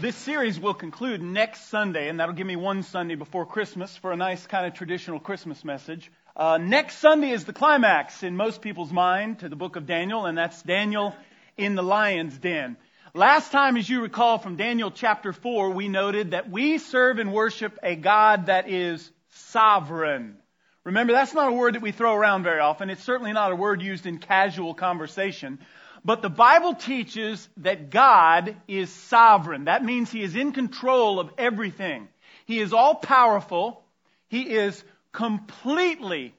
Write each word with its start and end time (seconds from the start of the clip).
This 0.00 0.14
series 0.14 0.60
will 0.60 0.74
conclude 0.74 1.20
next 1.20 1.70
Sunday, 1.70 2.08
and 2.08 2.20
that'll 2.20 2.36
give 2.36 2.46
me 2.46 2.54
one 2.54 2.84
Sunday 2.84 3.16
before 3.16 3.44
Christmas 3.44 3.96
for 3.96 4.12
a 4.12 4.16
nice 4.16 4.46
kind 4.46 4.64
of 4.64 4.74
traditional 4.74 5.18
Christmas 5.18 5.64
message. 5.64 6.12
Uh, 6.36 6.56
next 6.56 6.98
Sunday 6.98 7.30
is 7.30 7.44
the 7.44 7.52
climax 7.52 8.22
in 8.22 8.36
most 8.36 8.62
people's 8.62 8.92
mind 8.92 9.40
to 9.40 9.48
the 9.48 9.56
book 9.56 9.74
of 9.74 9.86
Daniel, 9.86 10.26
and 10.26 10.38
that's 10.38 10.62
Daniel 10.62 11.16
in 11.56 11.74
the 11.74 11.82
lion's 11.82 12.38
den. 12.38 12.76
Last 13.12 13.50
time, 13.50 13.76
as 13.76 13.90
you 13.90 14.00
recall 14.00 14.38
from 14.38 14.54
Daniel 14.54 14.92
chapter 14.92 15.32
4, 15.32 15.70
we 15.70 15.88
noted 15.88 16.30
that 16.30 16.48
we 16.48 16.78
serve 16.78 17.18
and 17.18 17.32
worship 17.32 17.76
a 17.82 17.96
God 17.96 18.46
that 18.46 18.70
is 18.70 19.10
sovereign. 19.30 20.36
Remember, 20.84 21.12
that's 21.12 21.34
not 21.34 21.48
a 21.48 21.52
word 21.52 21.74
that 21.74 21.82
we 21.82 21.90
throw 21.90 22.14
around 22.14 22.44
very 22.44 22.60
often. 22.60 22.88
It's 22.88 23.02
certainly 23.02 23.32
not 23.32 23.50
a 23.50 23.56
word 23.56 23.82
used 23.82 24.06
in 24.06 24.18
casual 24.18 24.74
conversation. 24.74 25.58
But 26.04 26.22
the 26.22 26.30
Bible 26.30 26.74
teaches 26.74 27.48
that 27.58 27.90
God 27.90 28.56
is 28.66 28.90
sovereign. 28.90 29.64
That 29.64 29.84
means 29.84 30.10
He 30.10 30.22
is 30.22 30.36
in 30.36 30.52
control 30.52 31.20
of 31.20 31.30
everything. 31.38 32.08
He 32.46 32.60
is 32.60 32.72
all 32.72 32.94
powerful. 32.94 33.82
He 34.28 34.42
is 34.42 34.82
completely, 35.12 36.34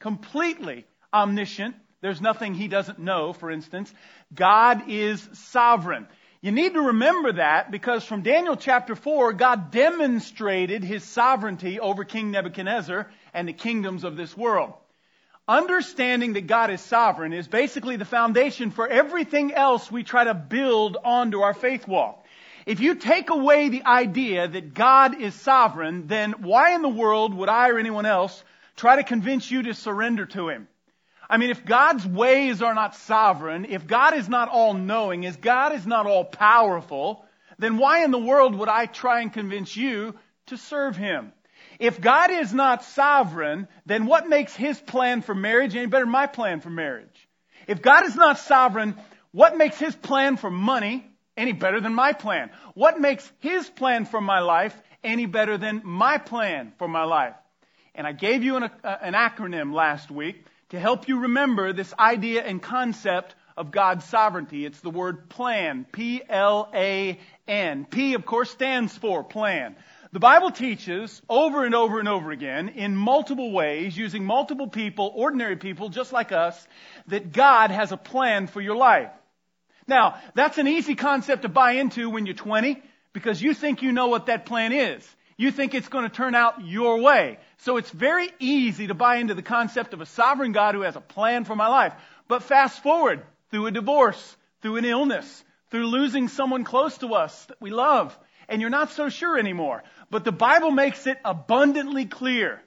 completely 0.00 0.86
omniscient. 1.12 1.76
There's 2.00 2.20
nothing 2.20 2.54
He 2.54 2.68
doesn't 2.68 2.98
know, 2.98 3.32
for 3.32 3.50
instance. 3.50 3.92
God 4.34 4.88
is 4.88 5.28
sovereign. 5.32 6.08
You 6.40 6.50
need 6.50 6.74
to 6.74 6.80
remember 6.80 7.34
that 7.34 7.70
because 7.70 8.04
from 8.04 8.22
Daniel 8.22 8.56
chapter 8.56 8.96
4, 8.96 9.34
God 9.34 9.70
demonstrated 9.70 10.82
His 10.82 11.04
sovereignty 11.04 11.78
over 11.78 12.04
King 12.04 12.32
Nebuchadnezzar 12.32 13.08
and 13.32 13.46
the 13.46 13.52
kingdoms 13.52 14.02
of 14.02 14.16
this 14.16 14.36
world. 14.36 14.72
Understanding 15.48 16.34
that 16.34 16.46
God 16.46 16.70
is 16.70 16.80
sovereign 16.80 17.32
is 17.32 17.48
basically 17.48 17.96
the 17.96 18.04
foundation 18.04 18.70
for 18.70 18.86
everything 18.86 19.52
else 19.52 19.90
we 19.90 20.04
try 20.04 20.24
to 20.24 20.34
build 20.34 20.96
onto 21.02 21.40
our 21.40 21.54
faith 21.54 21.88
walk. 21.88 22.24
If 22.64 22.78
you 22.78 22.94
take 22.94 23.30
away 23.30 23.68
the 23.68 23.84
idea 23.84 24.46
that 24.46 24.72
God 24.72 25.20
is 25.20 25.34
sovereign, 25.34 26.06
then 26.06 26.32
why 26.32 26.74
in 26.74 26.82
the 26.82 26.88
world 26.88 27.34
would 27.34 27.48
I 27.48 27.70
or 27.70 27.78
anyone 27.78 28.06
else 28.06 28.44
try 28.76 28.96
to 28.96 29.02
convince 29.02 29.50
you 29.50 29.64
to 29.64 29.74
surrender 29.74 30.26
to 30.26 30.48
Him? 30.48 30.68
I 31.28 31.38
mean, 31.38 31.50
if 31.50 31.64
God's 31.64 32.06
ways 32.06 32.62
are 32.62 32.74
not 32.74 32.94
sovereign, 32.94 33.64
if 33.64 33.86
God 33.86 34.14
is 34.14 34.28
not 34.28 34.48
all 34.48 34.74
knowing, 34.74 35.24
if 35.24 35.40
God 35.40 35.74
is 35.74 35.86
not 35.86 36.06
all 36.06 36.24
powerful, 36.24 37.24
then 37.58 37.78
why 37.78 38.04
in 38.04 38.12
the 38.12 38.18
world 38.18 38.54
would 38.54 38.68
I 38.68 38.86
try 38.86 39.22
and 39.22 39.32
convince 39.32 39.76
you 39.76 40.14
to 40.46 40.56
serve 40.56 40.96
Him? 40.96 41.32
If 41.78 42.00
God 42.00 42.30
is 42.30 42.52
not 42.52 42.84
sovereign, 42.84 43.68
then 43.86 44.06
what 44.06 44.28
makes 44.28 44.54
His 44.54 44.80
plan 44.80 45.22
for 45.22 45.34
marriage 45.34 45.74
any 45.74 45.86
better 45.86 46.04
than 46.04 46.12
my 46.12 46.26
plan 46.26 46.60
for 46.60 46.70
marriage? 46.70 47.28
If 47.66 47.82
God 47.82 48.06
is 48.06 48.16
not 48.16 48.38
sovereign, 48.38 48.96
what 49.30 49.56
makes 49.56 49.78
His 49.78 49.94
plan 49.94 50.36
for 50.36 50.50
money 50.50 51.06
any 51.36 51.52
better 51.52 51.80
than 51.80 51.94
my 51.94 52.12
plan? 52.12 52.50
What 52.74 53.00
makes 53.00 53.30
His 53.40 53.68
plan 53.68 54.04
for 54.04 54.20
my 54.20 54.40
life 54.40 54.76
any 55.02 55.26
better 55.26 55.58
than 55.58 55.82
my 55.84 56.18
plan 56.18 56.72
for 56.78 56.88
my 56.88 57.04
life? 57.04 57.34
And 57.94 58.06
I 58.06 58.12
gave 58.12 58.42
you 58.42 58.56
an, 58.56 58.64
uh, 58.64 58.96
an 59.02 59.14
acronym 59.14 59.74
last 59.74 60.10
week 60.10 60.44
to 60.70 60.78
help 60.78 61.08
you 61.08 61.20
remember 61.20 61.72
this 61.72 61.92
idea 61.98 62.42
and 62.42 62.62
concept 62.62 63.34
of 63.56 63.70
God's 63.70 64.04
sovereignty. 64.06 64.64
It's 64.64 64.80
the 64.80 64.90
word 64.90 65.28
plan. 65.28 65.84
P-L-A-N. 65.92 67.84
P, 67.84 68.14
of 68.14 68.24
course, 68.24 68.50
stands 68.50 68.96
for 68.96 69.22
plan. 69.22 69.76
The 70.12 70.20
Bible 70.20 70.50
teaches 70.50 71.22
over 71.26 71.64
and 71.64 71.74
over 71.74 71.98
and 71.98 72.06
over 72.06 72.32
again 72.32 72.68
in 72.68 72.94
multiple 72.94 73.50
ways, 73.50 73.96
using 73.96 74.26
multiple 74.26 74.68
people, 74.68 75.10
ordinary 75.14 75.56
people 75.56 75.88
just 75.88 76.12
like 76.12 76.32
us, 76.32 76.66
that 77.06 77.32
God 77.32 77.70
has 77.70 77.92
a 77.92 77.96
plan 77.96 78.46
for 78.46 78.60
your 78.60 78.76
life. 78.76 79.10
Now, 79.86 80.16
that's 80.34 80.58
an 80.58 80.68
easy 80.68 80.96
concept 80.96 81.42
to 81.42 81.48
buy 81.48 81.72
into 81.72 82.10
when 82.10 82.26
you're 82.26 82.34
20 82.34 82.82
because 83.14 83.40
you 83.40 83.54
think 83.54 83.80
you 83.80 83.90
know 83.90 84.08
what 84.08 84.26
that 84.26 84.44
plan 84.44 84.72
is. 84.72 85.08
You 85.38 85.50
think 85.50 85.72
it's 85.72 85.88
going 85.88 86.04
to 86.04 86.14
turn 86.14 86.34
out 86.34 86.62
your 86.62 87.00
way. 87.00 87.38
So 87.56 87.78
it's 87.78 87.90
very 87.90 88.28
easy 88.38 88.88
to 88.88 88.94
buy 88.94 89.16
into 89.16 89.32
the 89.32 89.42
concept 89.42 89.94
of 89.94 90.02
a 90.02 90.06
sovereign 90.06 90.52
God 90.52 90.74
who 90.74 90.82
has 90.82 90.94
a 90.94 91.00
plan 91.00 91.44
for 91.44 91.56
my 91.56 91.68
life. 91.68 91.94
But 92.28 92.42
fast 92.42 92.82
forward 92.82 93.22
through 93.50 93.66
a 93.66 93.70
divorce, 93.70 94.36
through 94.60 94.76
an 94.76 94.84
illness, 94.84 95.42
through 95.70 95.86
losing 95.86 96.28
someone 96.28 96.64
close 96.64 96.98
to 96.98 97.14
us 97.14 97.46
that 97.46 97.60
we 97.62 97.70
love, 97.70 98.16
and 98.48 98.60
you're 98.60 98.70
not 98.70 98.90
so 98.90 99.08
sure 99.08 99.38
anymore. 99.38 99.82
But 100.12 100.24
the 100.24 100.30
Bible 100.30 100.70
makes 100.70 101.06
it 101.06 101.18
abundantly 101.24 102.04
clear 102.04 102.62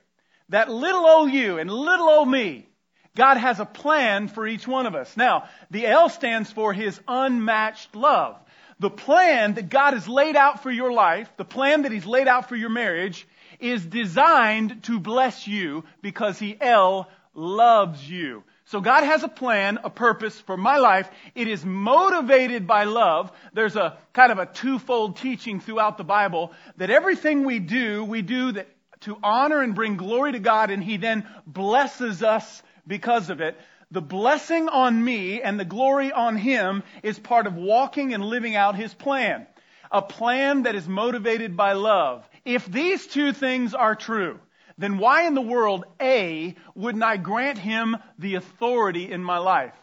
that 0.50 0.72
little 0.72 1.06
old 1.06 1.32
you 1.32 1.60
and 1.60 1.70
little 1.70 2.10
old 2.10 2.28
me, 2.28 2.68
God 3.16 3.38
has 3.38 3.60
a 3.60 3.66
plan 3.66 4.30
for 4.30 4.48
each 4.48 4.68
one 4.68 4.88
of 4.88 4.96
us. 4.96 5.16
Now, 5.16 5.48
the 5.70 5.86
L 5.86 6.10
stands 6.10 6.52
for 6.52 6.74
His 6.74 7.00
unmatched 7.08 7.96
love. 7.96 8.36
The 8.80 8.90
plan 8.90 9.54
that 9.54 9.70
God 9.70 9.94
has 9.94 10.08
laid 10.08 10.36
out 10.36 10.64
for 10.64 10.72
your 10.72 10.92
life, 10.92 11.30
the 11.38 11.46
plan 11.46 11.84
that 11.84 11.92
He's 11.92 12.08
laid 12.08 12.28
out 12.28 12.50
for 12.50 12.56
your 12.56 12.72
marriage, 12.72 13.28
is 13.60 13.86
designed 13.86 14.82
to 14.86 15.00
bless 15.00 15.48
you 15.48 15.84
because 16.02 16.40
He 16.40 16.58
L 16.60 17.08
loves 17.36 18.10
you. 18.10 18.44
So 18.66 18.82
God 18.82 19.04
has 19.04 19.24
a 19.24 19.28
plan, 19.28 19.78
a 19.84 19.92
purpose 19.92 20.40
for 20.40 20.58
my 20.58 20.78
life. 20.78 21.08
It 21.36 21.48
is 21.48 21.64
motivated 21.64 22.66
by 22.66 22.86
love. 22.86 23.32
There's 23.54 23.76
a 23.76 23.98
kind 24.12 24.32
of 24.32 24.40
a 24.40 24.48
twofold 24.48 25.18
teaching 25.18 25.60
throughout 25.60 25.98
the 25.98 26.04
Bible 26.04 26.52
that 26.78 26.90
everything 26.90 27.44
we 27.44 27.60
do, 27.60 28.04
we 28.04 28.24
do 28.24 28.54
that 28.54 28.68
to 29.02 29.18
honor 29.22 29.62
and 29.62 29.76
bring 29.76 29.98
glory 29.98 30.32
to 30.32 30.40
God 30.40 30.72
and 30.72 30.84
He 30.84 30.98
then 30.98 31.28
blesses 31.46 32.24
us 32.24 32.64
because 32.88 33.30
of 33.30 33.40
it. 33.40 33.56
The 33.92 34.02
blessing 34.02 34.68
on 34.68 35.04
me 35.04 35.44
and 35.44 35.60
the 35.60 35.66
glory 35.66 36.12
on 36.12 36.36
Him 36.36 36.82
is 37.04 37.20
part 37.20 37.46
of 37.46 37.56
walking 37.56 38.16
and 38.16 38.26
living 38.26 38.56
out 38.56 38.76
His 38.76 38.94
plan. 38.96 39.46
A 39.92 40.02
plan 40.02 40.64
that 40.64 40.74
is 40.74 40.88
motivated 40.88 41.56
by 41.56 41.74
love. 41.74 42.28
If 42.44 42.66
these 42.66 43.06
two 43.06 43.32
things 43.32 43.76
are 43.76 43.94
true, 43.96 44.40
then 44.78 44.98
why 44.98 45.24
in 45.24 45.34
the 45.34 45.42
world, 45.42 45.86
A, 46.02 46.56
wouldn't 46.74 47.04
I 47.04 47.18
grant 47.18 47.58
him 47.58 47.98
the 48.20 48.36
authority 48.36 49.12
in 49.12 49.24
my 49.24 49.38
life? 49.38 49.74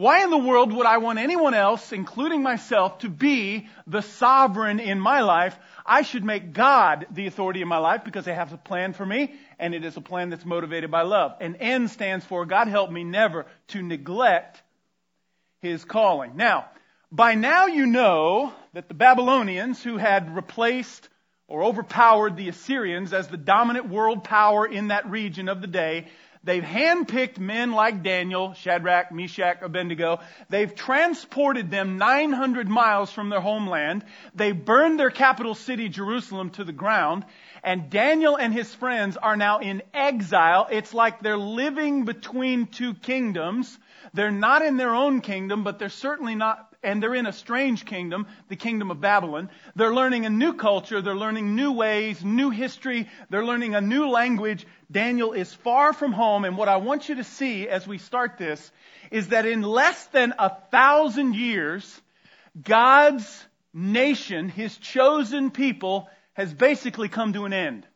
Why 0.00 0.24
in 0.24 0.30
the 0.30 0.38
world 0.38 0.72
would 0.72 0.86
I 0.86 0.98
want 0.98 1.18
anyone 1.18 1.52
else, 1.52 1.92
including 1.92 2.42
myself, 2.42 3.00
to 3.00 3.10
be 3.10 3.68
the 3.86 4.00
sovereign 4.00 4.80
in 4.80 4.98
my 4.98 5.20
life? 5.20 5.58
I 5.84 6.02
should 6.02 6.24
make 6.24 6.54
God 6.54 7.06
the 7.10 7.26
authority 7.26 7.60
in 7.60 7.68
my 7.68 7.78
life 7.78 8.02
because 8.02 8.24
He 8.24 8.30
has 8.30 8.52
a 8.52 8.56
plan 8.56 8.94
for 8.94 9.04
me, 9.04 9.34
and 9.58 9.74
it 9.74 9.84
is 9.84 9.96
a 9.98 10.00
plan 10.00 10.30
that's 10.30 10.46
motivated 10.46 10.90
by 10.90 11.02
love. 11.02 11.34
And 11.40 11.56
N 11.60 11.88
stands 11.88 12.24
for 12.24 12.46
God 12.46 12.66
help 12.66 12.90
me 12.90 13.04
never 13.04 13.46
to 13.68 13.82
neglect 13.82 14.62
His 15.60 15.84
calling. 15.84 16.34
Now, 16.34 16.70
by 17.12 17.34
now 17.34 17.66
you 17.66 17.86
know 17.86 18.54
that 18.72 18.88
the 18.88 18.94
Babylonians 18.94 19.82
who 19.82 19.98
had 19.98 20.34
replaced 20.34 21.08
or 21.50 21.64
overpowered 21.64 22.36
the 22.36 22.48
Assyrians 22.48 23.12
as 23.12 23.28
the 23.28 23.36
dominant 23.36 23.90
world 23.90 24.24
power 24.24 24.64
in 24.66 24.88
that 24.88 25.10
region 25.10 25.48
of 25.48 25.60
the 25.60 25.66
day. 25.66 26.06
They've 26.42 26.62
handpicked 26.62 27.38
men 27.38 27.72
like 27.72 28.02
Daniel, 28.02 28.54
Shadrach, 28.54 29.12
Meshach, 29.12 29.58
Abednego. 29.60 30.20
They've 30.48 30.74
transported 30.74 31.70
them 31.70 31.98
900 31.98 32.66
miles 32.66 33.12
from 33.12 33.28
their 33.28 33.42
homeland. 33.42 34.04
They 34.34 34.52
burned 34.52 34.98
their 34.98 35.10
capital 35.10 35.54
city, 35.54 35.90
Jerusalem, 35.90 36.48
to 36.50 36.64
the 36.64 36.72
ground. 36.72 37.26
And 37.62 37.90
Daniel 37.90 38.36
and 38.36 38.54
his 38.54 38.74
friends 38.74 39.18
are 39.18 39.36
now 39.36 39.58
in 39.58 39.82
exile. 39.92 40.66
It's 40.70 40.94
like 40.94 41.20
they're 41.20 41.36
living 41.36 42.06
between 42.06 42.68
two 42.68 42.94
kingdoms. 42.94 43.78
They're 44.12 44.30
not 44.30 44.62
in 44.62 44.76
their 44.76 44.94
own 44.94 45.20
kingdom, 45.20 45.64
but 45.64 45.78
they're 45.78 45.88
certainly 45.88 46.34
not 46.34 46.70
and 46.82 47.02
they're 47.02 47.14
in 47.14 47.26
a 47.26 47.32
strange 47.32 47.84
kingdom, 47.84 48.26
the 48.48 48.56
kingdom 48.56 48.90
of 48.90 49.00
Babylon. 49.00 49.50
They're 49.76 49.94
learning 49.94 50.24
a 50.26 50.30
new 50.30 50.54
culture, 50.54 51.02
they're 51.02 51.14
learning 51.14 51.54
new 51.54 51.72
ways, 51.72 52.24
new 52.24 52.50
history, 52.50 53.08
they're 53.28 53.44
learning 53.44 53.74
a 53.74 53.80
new 53.80 54.08
language. 54.08 54.66
Daniel 54.90 55.32
is 55.32 55.52
far 55.52 55.92
from 55.92 56.12
home, 56.12 56.44
and 56.44 56.56
what 56.56 56.68
I 56.68 56.78
want 56.78 57.08
you 57.08 57.16
to 57.16 57.24
see 57.24 57.68
as 57.68 57.86
we 57.86 57.98
start 57.98 58.38
this 58.38 58.72
is 59.10 59.28
that 59.28 59.46
in 59.46 59.62
less 59.62 60.06
than 60.06 60.34
a 60.38 60.50
thousand 60.70 61.34
years, 61.34 62.00
God's 62.60 63.44
nation, 63.74 64.48
His 64.48 64.76
chosen 64.78 65.50
people, 65.50 66.08
has 66.32 66.52
basically 66.52 67.08
come 67.08 67.34
to 67.34 67.44
an 67.44 67.52
end. 67.52 67.86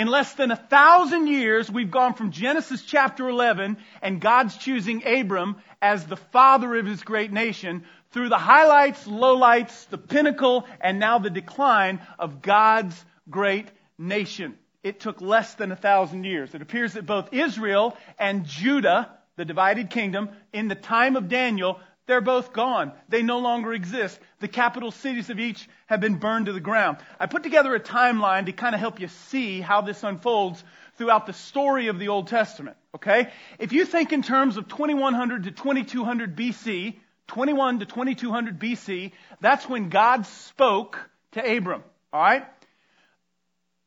In 0.00 0.08
less 0.08 0.32
than 0.32 0.50
a 0.50 0.56
thousand 0.56 1.26
years, 1.26 1.70
we've 1.70 1.90
gone 1.90 2.14
from 2.14 2.30
Genesis 2.30 2.80
chapter 2.80 3.28
11 3.28 3.76
and 4.00 4.18
God's 4.18 4.56
choosing 4.56 5.06
Abram 5.06 5.56
as 5.82 6.06
the 6.06 6.16
father 6.16 6.74
of 6.76 6.86
his 6.86 7.02
great 7.02 7.30
nation 7.30 7.84
through 8.10 8.30
the 8.30 8.38
highlights, 8.38 9.06
lowlights, 9.06 9.90
the 9.90 9.98
pinnacle, 9.98 10.66
and 10.80 10.98
now 10.98 11.18
the 11.18 11.28
decline 11.28 12.00
of 12.18 12.40
God's 12.40 13.04
great 13.28 13.68
nation. 13.98 14.56
It 14.82 15.00
took 15.00 15.20
less 15.20 15.52
than 15.56 15.70
a 15.70 15.76
thousand 15.76 16.24
years. 16.24 16.54
It 16.54 16.62
appears 16.62 16.94
that 16.94 17.04
both 17.04 17.34
Israel 17.34 17.94
and 18.18 18.46
Judah, 18.46 19.10
the 19.36 19.44
divided 19.44 19.90
kingdom, 19.90 20.30
in 20.50 20.68
the 20.68 20.74
time 20.74 21.14
of 21.14 21.28
Daniel, 21.28 21.78
they're 22.10 22.20
both 22.20 22.52
gone. 22.52 22.92
They 23.08 23.22
no 23.22 23.38
longer 23.38 23.72
exist. 23.72 24.18
The 24.40 24.48
capital 24.48 24.90
cities 24.90 25.30
of 25.30 25.38
each 25.38 25.68
have 25.86 26.00
been 26.00 26.16
burned 26.16 26.46
to 26.46 26.52
the 26.52 26.60
ground. 26.60 26.98
I 27.18 27.26
put 27.26 27.42
together 27.42 27.74
a 27.74 27.80
timeline 27.80 28.46
to 28.46 28.52
kind 28.52 28.74
of 28.74 28.80
help 28.80 29.00
you 29.00 29.08
see 29.08 29.60
how 29.60 29.80
this 29.80 30.02
unfolds 30.02 30.62
throughout 30.96 31.26
the 31.26 31.32
story 31.32 31.88
of 31.88 31.98
the 31.98 32.08
Old 32.08 32.28
Testament. 32.28 32.76
Okay? 32.94 33.30
If 33.58 33.72
you 33.72 33.84
think 33.84 34.12
in 34.12 34.22
terms 34.22 34.56
of 34.56 34.68
2100 34.68 35.44
to 35.44 35.50
2200 35.50 36.36
BC, 36.36 36.96
21 37.30 37.78
to 37.78 37.86
2200 37.86 38.58
BC. 38.58 39.12
That's 39.40 39.68
when 39.68 39.88
God 39.88 40.26
spoke 40.26 40.98
to 41.32 41.56
Abram. 41.56 41.84
All 42.12 42.20
right? 42.20 42.44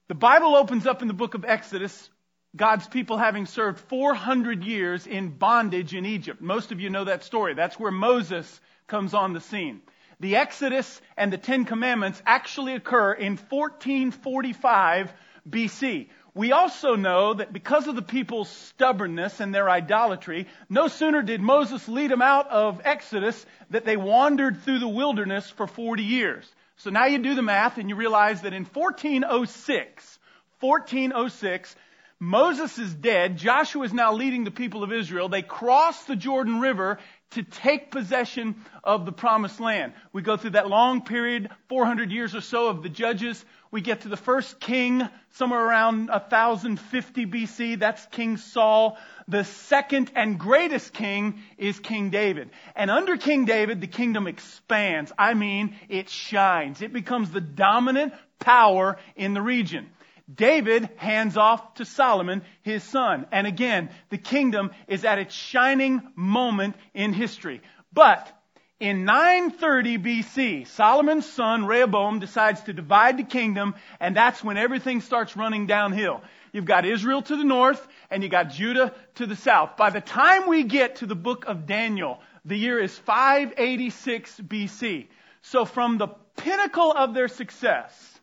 The 0.08 0.16
Bible 0.16 0.56
opens 0.56 0.88
up 0.88 1.02
in 1.02 1.10
the 1.10 1.14
book 1.14 1.34
of 1.34 1.44
Exodus, 1.44 2.10
God's 2.56 2.88
people 2.88 3.18
having 3.18 3.48
served 3.48 3.80
400 3.80 4.64
years 4.64 5.08
in 5.08 5.30
bondage 5.30 5.96
in 5.96 6.06
Egypt. 6.06 6.40
Most 6.40 6.72
of 6.72 6.80
you 6.80 6.92
know 6.92 7.06
that 7.06 7.24
story. 7.24 7.56
That's 7.56 7.80
where 7.80 7.92
Moses 7.92 8.62
comes 8.88 9.16
on 9.16 9.34
the 9.34 9.42
scene. 9.42 9.82
The 10.20 10.36
Exodus 10.36 11.02
and 11.18 11.34
the 11.34 11.38
Ten 11.38 11.66
Commandments 11.66 12.22
actually 12.26 12.76
occur 12.76 13.12
in 13.14 13.38
1445 13.38 15.12
BC. 15.50 16.10
We 16.36 16.52
also 16.52 16.96
know 16.96 17.34
that 17.34 17.54
because 17.54 17.88
of 17.88 17.96
the 17.96 18.02
people's 18.02 18.50
stubbornness 18.50 19.40
and 19.40 19.54
their 19.54 19.70
idolatry, 19.70 20.48
no 20.70 20.88
sooner 20.88 21.22
did 21.24 21.42
Moses 21.42 21.88
lead 21.88 22.12
them 22.12 22.22
out 22.22 22.50
of 22.50 22.82
Exodus 22.84 23.46
that 23.72 23.86
they 23.86 23.98
wandered 23.98 24.62
through 24.62 24.80
the 24.80 24.88
wilderness 24.88 25.50
for 25.50 25.68
40 25.68 26.04
years. 26.04 26.52
So 26.78 26.92
now 26.92 27.06
you 27.06 27.18
do 27.20 27.36
the 27.36 27.42
math 27.42 27.78
and 27.78 27.90
you 27.90 27.96
realize 27.96 28.42
that 28.42 28.54
in 28.54 28.66
1406, 28.66 30.20
1406, 30.60 31.76
Moses 32.24 32.80
is 32.80 32.94
dead. 32.94 33.38
Joshua 33.38 33.84
is 33.84 33.94
now 33.94 34.14
leading 34.14 34.46
the 34.46 34.52
people 34.52 34.82
of 34.82 34.94
Israel. 34.94 35.28
They 35.28 35.42
cross 35.42 36.06
the 36.06 36.16
Jordan 36.16 36.62
River 36.62 37.00
to 37.32 37.44
take 37.44 37.92
possession 37.92 38.56
of 38.82 39.06
the 39.06 39.12
promised 39.12 39.60
land. 39.60 39.92
We 40.14 40.22
go 40.22 40.38
through 40.38 40.52
that 40.52 40.70
long 40.70 41.02
period, 41.02 41.50
400 41.68 42.12
years 42.12 42.34
or 42.34 42.40
so 42.40 42.70
of 42.70 42.82
the 42.82 42.88
judges. 42.88 43.44
We 43.72 43.82
get 43.82 44.02
to 44.02 44.08
the 44.08 44.16
first 44.16 44.62
king 44.62 45.08
somewhere 45.32 45.66
around 45.66 46.08
1050 46.08 47.26
BC. 47.26 47.80
That's 47.80 48.06
King 48.06 48.38
Saul. 48.38 48.98
The 49.28 49.44
second 49.44 50.10
and 50.16 50.40
greatest 50.40 50.94
king 50.94 51.42
is 51.58 51.78
King 51.80 52.10
David. 52.10 52.52
And 52.74 52.90
under 52.90 53.18
King 53.18 53.44
David, 53.44 53.82
the 53.82 53.88
kingdom 53.88 54.28
expands. 54.28 55.12
I 55.18 55.34
mean, 55.34 55.76
it 55.90 56.10
shines. 56.10 56.82
It 56.82 56.94
becomes 56.94 57.32
the 57.32 57.42
dominant 57.42 58.14
power 58.40 58.98
in 59.18 59.34
the 59.34 59.42
region. 59.42 59.90
David 60.34 60.90
hands 60.96 61.38
off 61.38 61.76
to 61.76 61.86
Solomon, 61.86 62.44
his 62.62 62.84
son. 62.84 63.28
And 63.32 63.46
again, 63.46 63.90
the 64.10 64.18
kingdom 64.18 64.72
is 64.88 65.04
at 65.04 65.20
its 65.20 65.36
shining 65.36 66.02
moment 66.16 66.76
in 66.94 67.14
history. 67.14 67.62
But 67.92 68.32
in 68.80 69.06
930 69.06 69.98
BC, 69.98 70.68
Solomon's 70.68 71.26
son 71.26 71.66
Rehoboam 71.66 72.20
decides 72.20 72.62
to 72.64 72.74
divide 72.74 73.18
the 73.18 73.24
kingdom, 73.24 73.76
and 74.00 74.16
that's 74.16 74.44
when 74.44 74.58
everything 74.58 75.02
starts 75.02 75.38
running 75.38 75.68
downhill. 75.68 76.22
You've 76.52 76.66
got 76.66 76.86
Israel 76.86 77.22
to 77.24 77.36
the 77.36 77.44
north, 77.44 77.86
and 78.10 78.24
you 78.24 78.30
got 78.30 78.52
Judah 78.52 78.94
to 79.16 79.26
the 79.26 79.36
south. 79.36 79.78
By 79.78 79.90
the 79.90 80.02
time 80.02 80.48
we 80.48 80.64
get 80.64 80.98
to 80.98 81.06
the 81.06 81.16
book 81.16 81.46
of 81.46 81.66
Daniel, 81.66 82.20
the 82.46 82.58
year 82.58 82.80
is 82.80 82.98
586 82.98 84.40
BC. 84.40 85.08
So 85.42 85.66
from 85.66 85.98
the 85.98 86.08
pinnacle 86.38 86.92
of 86.92 87.14
their 87.14 87.28
success, 87.28 88.20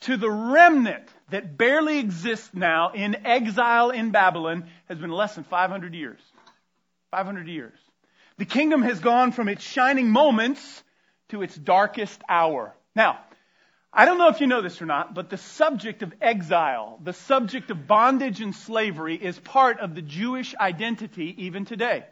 to 0.00 0.16
the 0.16 0.30
remnant 0.30 1.08
that 1.30 1.56
barely 1.56 1.98
exists 1.98 2.50
now 2.52 2.90
in 2.92 3.26
exile 3.26 3.90
in 3.90 4.10
Babylon 4.10 4.68
has 4.88 4.98
been 4.98 5.10
less 5.10 5.34
than 5.34 5.44
500 5.44 5.94
years. 5.94 6.20
500 7.10 7.48
years. 7.48 7.78
The 8.38 8.44
kingdom 8.44 8.82
has 8.82 8.98
gone 9.00 9.32
from 9.32 9.48
its 9.48 9.62
shining 9.62 10.10
moments 10.10 10.82
to 11.28 11.42
its 11.42 11.54
darkest 11.54 12.20
hour. 12.28 12.74
Now, 12.94 13.20
I 13.92 14.06
don't 14.06 14.18
know 14.18 14.28
if 14.28 14.40
you 14.40 14.48
know 14.48 14.60
this 14.60 14.82
or 14.82 14.86
not, 14.86 15.14
but 15.14 15.30
the 15.30 15.36
subject 15.36 16.02
of 16.02 16.12
exile, 16.20 16.98
the 17.02 17.12
subject 17.12 17.70
of 17.70 17.86
bondage 17.86 18.40
and 18.40 18.52
slavery 18.52 19.14
is 19.14 19.38
part 19.38 19.78
of 19.78 19.94
the 19.94 20.02
Jewish 20.02 20.54
identity 20.56 21.34
even 21.44 21.64
today. 21.64 22.04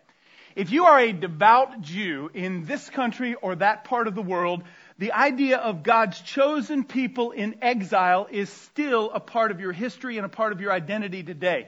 If 0.54 0.70
you 0.70 0.84
are 0.84 1.00
a 1.00 1.12
devout 1.12 1.80
Jew 1.80 2.30
in 2.32 2.66
this 2.66 2.88
country 2.88 3.34
or 3.34 3.56
that 3.56 3.84
part 3.84 4.06
of 4.06 4.14
the 4.14 4.22
world, 4.22 4.62
the 5.02 5.10
idea 5.10 5.56
of 5.56 5.82
God's 5.82 6.20
chosen 6.20 6.84
people 6.84 7.32
in 7.32 7.56
exile 7.60 8.28
is 8.30 8.48
still 8.48 9.10
a 9.12 9.18
part 9.18 9.50
of 9.50 9.58
your 9.58 9.72
history 9.72 10.16
and 10.16 10.24
a 10.24 10.28
part 10.28 10.52
of 10.52 10.60
your 10.60 10.70
identity 10.70 11.24
today. 11.24 11.66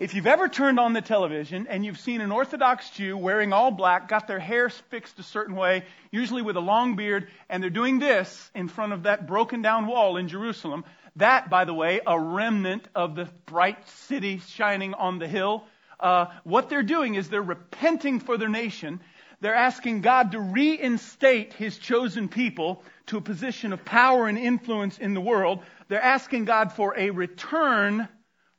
If 0.00 0.14
you've 0.14 0.26
ever 0.26 0.48
turned 0.48 0.80
on 0.80 0.92
the 0.92 1.00
television 1.00 1.68
and 1.68 1.84
you've 1.84 2.00
seen 2.00 2.20
an 2.20 2.32
Orthodox 2.32 2.90
Jew 2.90 3.16
wearing 3.16 3.52
all 3.52 3.70
black, 3.70 4.08
got 4.08 4.26
their 4.26 4.40
hair 4.40 4.68
fixed 4.68 5.16
a 5.20 5.22
certain 5.22 5.54
way, 5.54 5.84
usually 6.10 6.42
with 6.42 6.56
a 6.56 6.60
long 6.60 6.96
beard, 6.96 7.28
and 7.48 7.62
they're 7.62 7.70
doing 7.70 8.00
this 8.00 8.50
in 8.52 8.66
front 8.66 8.92
of 8.92 9.04
that 9.04 9.28
broken 9.28 9.62
down 9.62 9.86
wall 9.86 10.16
in 10.16 10.26
Jerusalem, 10.26 10.84
that, 11.14 11.48
by 11.48 11.64
the 11.64 11.74
way, 11.74 12.00
a 12.04 12.18
remnant 12.18 12.88
of 12.96 13.14
the 13.14 13.28
bright 13.46 13.88
city 14.08 14.40
shining 14.40 14.92
on 14.94 15.20
the 15.20 15.28
hill, 15.28 15.62
uh, 16.00 16.26
what 16.42 16.68
they're 16.68 16.82
doing 16.82 17.14
is 17.14 17.28
they're 17.28 17.42
repenting 17.42 18.18
for 18.18 18.36
their 18.36 18.48
nation 18.48 18.98
they're 19.42 19.54
asking 19.56 20.02
God 20.02 20.32
to 20.32 20.40
reinstate 20.40 21.52
His 21.52 21.76
chosen 21.76 22.28
people 22.28 22.84
to 23.06 23.16
a 23.16 23.20
position 23.20 23.72
of 23.72 23.84
power 23.84 24.28
and 24.28 24.38
influence 24.38 24.98
in 24.98 25.14
the 25.14 25.20
world. 25.20 25.64
They're 25.88 26.00
asking 26.00 26.44
God 26.44 26.72
for 26.72 26.96
a 26.96 27.10
return 27.10 28.08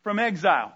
from 0.01 0.19
exile. 0.19 0.73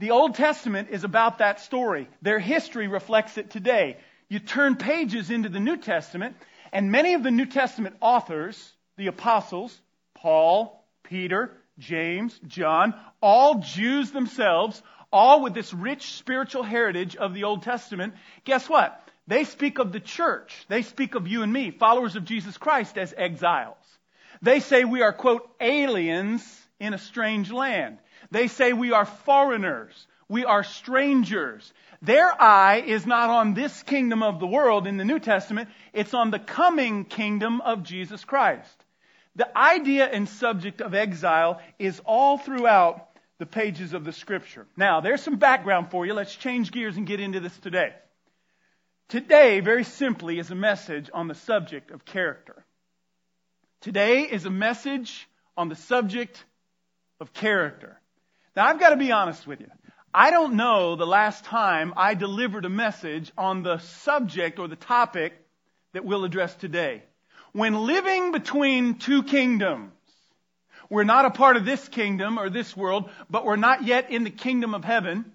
The 0.00 0.10
Old 0.10 0.34
Testament 0.34 0.88
is 0.90 1.04
about 1.04 1.38
that 1.38 1.60
story. 1.60 2.08
Their 2.20 2.40
history 2.40 2.88
reflects 2.88 3.38
it 3.38 3.50
today. 3.50 3.98
You 4.28 4.40
turn 4.40 4.74
pages 4.74 5.30
into 5.30 5.48
the 5.48 5.60
New 5.60 5.76
Testament, 5.76 6.34
and 6.72 6.90
many 6.90 7.14
of 7.14 7.22
the 7.22 7.30
New 7.30 7.46
Testament 7.46 7.94
authors, 8.00 8.72
the 8.96 9.06
apostles, 9.06 9.80
Paul, 10.14 10.84
Peter, 11.04 11.52
James, 11.78 12.36
John, 12.48 12.94
all 13.22 13.60
Jews 13.60 14.10
themselves, 14.10 14.82
all 15.12 15.42
with 15.42 15.54
this 15.54 15.72
rich 15.72 16.14
spiritual 16.14 16.64
heritage 16.64 17.14
of 17.14 17.34
the 17.34 17.44
Old 17.44 17.62
Testament, 17.62 18.14
guess 18.44 18.68
what? 18.68 19.00
They 19.26 19.44
speak 19.44 19.78
of 19.78 19.92
the 19.92 20.00
church. 20.00 20.66
They 20.68 20.82
speak 20.82 21.14
of 21.14 21.28
you 21.28 21.42
and 21.42 21.52
me, 21.52 21.70
followers 21.70 22.16
of 22.16 22.24
Jesus 22.24 22.58
Christ, 22.58 22.98
as 22.98 23.14
exiles. 23.16 23.76
They 24.42 24.60
say 24.60 24.84
we 24.84 25.02
are, 25.02 25.12
quote, 25.12 25.48
aliens 25.60 26.42
in 26.78 26.92
a 26.92 26.98
strange 26.98 27.50
land. 27.50 27.98
They 28.30 28.48
say 28.48 28.72
we 28.72 28.92
are 28.92 29.06
foreigners. 29.06 30.06
We 30.28 30.44
are 30.44 30.64
strangers. 30.64 31.72
Their 32.02 32.30
eye 32.40 32.82
is 32.86 33.06
not 33.06 33.30
on 33.30 33.54
this 33.54 33.82
kingdom 33.82 34.22
of 34.22 34.40
the 34.40 34.46
world 34.46 34.86
in 34.86 34.98
the 34.98 35.04
New 35.04 35.18
Testament. 35.18 35.70
It's 35.92 36.12
on 36.12 36.30
the 36.30 36.38
coming 36.38 37.04
kingdom 37.04 37.60
of 37.62 37.82
Jesus 37.82 38.24
Christ. 38.24 38.84
The 39.36 39.56
idea 39.56 40.06
and 40.06 40.28
subject 40.28 40.80
of 40.80 40.94
exile 40.94 41.60
is 41.78 42.00
all 42.04 42.38
throughout 42.38 43.08
the 43.38 43.46
pages 43.46 43.94
of 43.94 44.04
the 44.04 44.12
scripture. 44.12 44.66
Now, 44.76 45.00
there's 45.00 45.22
some 45.22 45.36
background 45.36 45.90
for 45.90 46.06
you. 46.06 46.14
Let's 46.14 46.34
change 46.36 46.70
gears 46.70 46.96
and 46.96 47.06
get 47.06 47.20
into 47.20 47.40
this 47.40 47.56
today. 47.58 47.94
Today, 49.08 49.60
very 49.60 49.84
simply, 49.84 50.38
is 50.38 50.50
a 50.50 50.54
message 50.54 51.10
on 51.12 51.28
the 51.28 51.34
subject 51.34 51.90
of 51.90 52.04
character. 52.04 52.64
Today 53.80 54.22
is 54.22 54.46
a 54.46 54.50
message 54.50 55.28
on 55.56 55.68
the 55.68 55.76
subject 55.76 56.42
of 57.20 57.32
character. 57.32 58.00
Now, 58.56 58.66
I've 58.66 58.80
got 58.80 58.90
to 58.90 58.96
be 58.96 59.12
honest 59.12 59.46
with 59.46 59.60
you. 59.60 59.68
I 60.12 60.30
don't 60.30 60.54
know 60.54 60.96
the 60.96 61.06
last 61.06 61.44
time 61.44 61.92
I 61.96 62.14
delivered 62.14 62.64
a 62.64 62.70
message 62.70 63.30
on 63.36 63.62
the 63.62 63.78
subject 63.78 64.58
or 64.58 64.68
the 64.68 64.76
topic 64.76 65.34
that 65.92 66.04
we'll 66.04 66.24
address 66.24 66.54
today. 66.54 67.02
When 67.52 67.74
living 67.86 68.32
between 68.32 68.94
two 68.94 69.22
kingdoms, 69.22 69.92
we're 70.88 71.04
not 71.04 71.24
a 71.24 71.30
part 71.30 71.56
of 71.56 71.64
this 71.64 71.88
kingdom 71.88 72.38
or 72.38 72.48
this 72.48 72.76
world, 72.76 73.10
but 73.28 73.44
we're 73.44 73.56
not 73.56 73.84
yet 73.84 74.10
in 74.10 74.24
the 74.24 74.30
kingdom 74.30 74.74
of 74.74 74.84
heaven. 74.84 75.32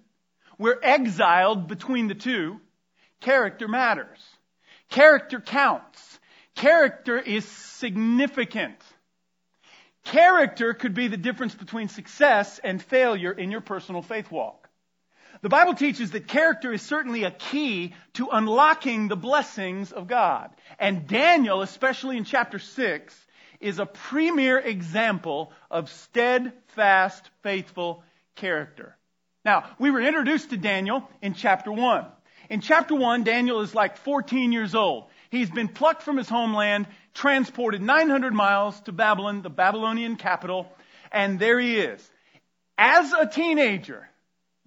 We're 0.58 0.78
exiled 0.82 1.68
between 1.68 2.08
the 2.08 2.14
two. 2.14 2.60
Character 3.20 3.68
matters. 3.68 4.18
Character 4.88 5.40
counts. 5.40 6.18
Character 6.54 7.18
is 7.18 7.44
significant. 7.44 8.76
Character 10.04 10.74
could 10.74 10.94
be 10.94 11.08
the 11.08 11.16
difference 11.16 11.54
between 11.54 11.88
success 11.88 12.58
and 12.62 12.82
failure 12.82 13.32
in 13.32 13.50
your 13.50 13.60
personal 13.60 14.02
faith 14.02 14.30
walk. 14.30 14.68
The 15.42 15.48
Bible 15.48 15.74
teaches 15.74 16.10
that 16.10 16.26
character 16.26 16.72
is 16.72 16.82
certainly 16.82 17.24
a 17.24 17.30
key 17.30 17.94
to 18.14 18.28
unlocking 18.30 19.08
the 19.08 19.16
blessings 19.16 19.92
of 19.92 20.06
God. 20.06 20.50
And 20.78 21.06
Daniel, 21.06 21.62
especially 21.62 22.16
in 22.18 22.24
chapter 22.24 22.58
6, 22.58 23.26
is 23.60 23.78
a 23.78 23.86
premier 23.86 24.58
example 24.58 25.52
of 25.70 25.90
steadfast, 25.90 27.30
faithful 27.42 28.02
character. 28.34 28.96
Now, 29.44 29.70
we 29.78 29.90
were 29.90 30.00
introduced 30.00 30.50
to 30.50 30.56
Daniel 30.56 31.08
in 31.22 31.34
chapter 31.34 31.72
1. 31.72 32.06
In 32.50 32.60
chapter 32.60 32.96
1, 32.96 33.22
Daniel 33.22 33.60
is 33.60 33.76
like 33.76 33.96
14 33.98 34.50
years 34.50 34.74
old. 34.74 35.04
He's 35.30 35.48
been 35.48 35.68
plucked 35.68 36.02
from 36.02 36.16
his 36.16 36.28
homeland, 36.28 36.88
transported 37.14 37.80
900 37.80 38.34
miles 38.34 38.78
to 38.82 38.92
Babylon, 38.92 39.42
the 39.42 39.48
Babylonian 39.48 40.16
capital, 40.16 40.66
and 41.12 41.38
there 41.38 41.60
he 41.60 41.78
is. 41.78 42.10
As 42.76 43.12
a 43.12 43.26
teenager, 43.26 44.08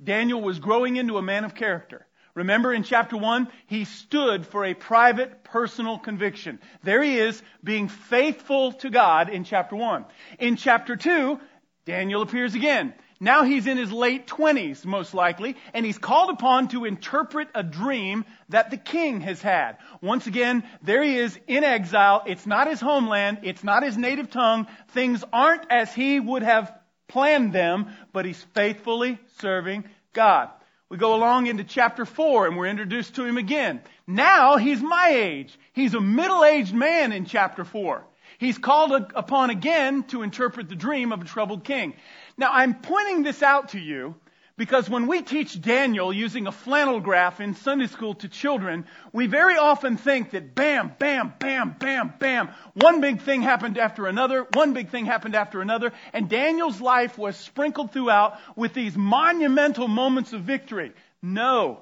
Daniel 0.02 0.42
was 0.42 0.60
growing 0.60 0.96
into 0.96 1.18
a 1.18 1.22
man 1.22 1.44
of 1.44 1.56
character. 1.56 2.08
Remember 2.36 2.74
in 2.74 2.84
chapter 2.84 3.18
1, 3.18 3.50
he 3.68 3.84
stood 3.84 4.48
for 4.48 4.64
a 4.64 4.74
private, 4.74 5.44
personal 5.44 6.00
conviction. 6.00 6.60
There 6.84 7.04
he 7.04 7.20
is, 7.20 7.44
being 7.62 7.90
faithful 7.90 8.72
to 8.74 8.90
God 8.90 9.28
in 9.28 9.44
chapter 9.44 9.76
1. 9.76 10.06
In 10.40 10.56
chapter 10.56 10.96
2, 10.96 11.38
Daniel 11.86 12.22
appears 12.22 12.56
again. 12.56 12.94
Now 13.24 13.44
he's 13.44 13.68
in 13.68 13.78
his 13.78 13.90
late 13.90 14.28
20s, 14.28 14.84
most 14.84 15.14
likely, 15.14 15.56
and 15.74 15.86
he's 15.86 15.98
called 15.98 16.30
upon 16.30 16.68
to 16.68 16.84
interpret 16.84 17.48
a 17.56 17.64
dream 17.64 18.26
that 18.50 18.70
the 18.70 18.76
king 18.76 19.22
has 19.22 19.42
had. 19.42 19.78
Once 20.02 20.28
again, 20.28 20.64
there 20.82 21.02
he 21.02 21.18
is 21.18 21.40
in 21.48 21.64
exile. 21.64 22.24
It's 22.26 22.46
not 22.46 22.68
his 22.68 22.82
homeland. 22.82 23.40
It's 23.44 23.64
not 23.64 23.82
his 23.82 23.98
native 23.98 24.30
tongue. 24.30 24.68
Things 24.90 25.24
aren't 25.32 25.72
as 25.72 25.94
he 25.94 26.20
would 26.20 26.44
have 26.44 26.78
planned 27.08 27.54
them, 27.54 27.94
but 28.12 28.26
he's 28.26 28.44
faithfully 28.54 29.18
serving 29.40 29.86
God. 30.12 30.50
We 30.90 30.98
go 30.98 31.16
along 31.16 31.48
into 31.48 31.64
chapter 31.64 32.06
4 32.06 32.48
and 32.48 32.58
we're 32.58 32.68
introduced 32.68 33.16
to 33.16 33.24
him 33.24 33.38
again. 33.38 33.80
Now 34.06 34.58
he's 34.58 34.82
my 34.82 35.12
age. 35.14 35.58
He's 35.72 35.94
a 35.94 36.02
middle-aged 36.02 36.76
man 36.76 37.14
in 37.14 37.24
chapter 37.24 37.64
4. 37.64 38.04
He's 38.38 38.58
called 38.58 38.92
upon 39.16 39.52
again 39.52 40.04
to 40.06 40.22
interpret 40.24 40.68
the 40.68 40.76
dream 40.76 41.14
of 41.14 41.22
a 41.22 41.26
troubled 41.26 41.64
king. 41.64 41.94
Now 42.38 42.50
I'm 42.52 42.76
pointing 42.76 43.24
this 43.24 43.44
out 43.44 43.70
to 43.70 43.80
you 43.80 44.16
because 44.56 44.88
when 44.88 45.08
we 45.08 45.22
teach 45.22 45.60
Daniel 45.60 46.14
using 46.14 46.46
a 46.46 46.52
flannel 46.52 47.00
graph 47.00 47.42
in 47.42 47.56
Sunday 47.56 47.88
school 47.88 48.14
to 48.16 48.28
children, 48.28 48.86
we 49.12 49.26
very 49.26 49.58
often 49.58 49.98
think 49.98 50.32
that 50.32 50.54
bam, 50.54 50.94
bam, 51.00 51.34
bam, 51.40 51.76
bam, 51.80 52.14
bam, 52.20 52.50
one 52.74 53.02
big 53.02 53.22
thing 53.22 53.42
happened 53.42 53.80
after 53.80 54.06
another, 54.06 54.46
one 54.54 54.74
big 54.74 54.90
thing 54.90 55.06
happened 55.06 55.36
after 55.36 55.62
another, 55.62 55.92
and 56.14 56.30
Daniel's 56.30 56.80
life 56.80 57.18
was 57.18 57.36
sprinkled 57.36 57.92
throughout 57.92 58.40
with 58.56 58.74
these 58.74 58.96
monumental 58.96 59.88
moments 59.88 60.34
of 60.34 60.42
victory. 60.42 60.92
No. 61.22 61.82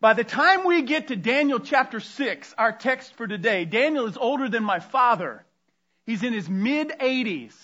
By 0.00 0.14
the 0.14 0.24
time 0.24 0.64
we 0.64 0.82
get 0.82 1.08
to 1.08 1.16
Daniel 1.16 1.60
chapter 1.60 2.00
6, 2.00 2.54
our 2.58 2.72
text 2.72 3.14
for 3.14 3.26
today, 3.26 3.64
Daniel 3.64 4.06
is 4.06 4.16
older 4.16 4.48
than 4.48 4.64
my 4.64 4.80
father. 4.80 5.44
He's 6.04 6.22
in 6.22 6.32
his 6.32 6.48
mid 6.48 6.88
80s. 6.88 7.54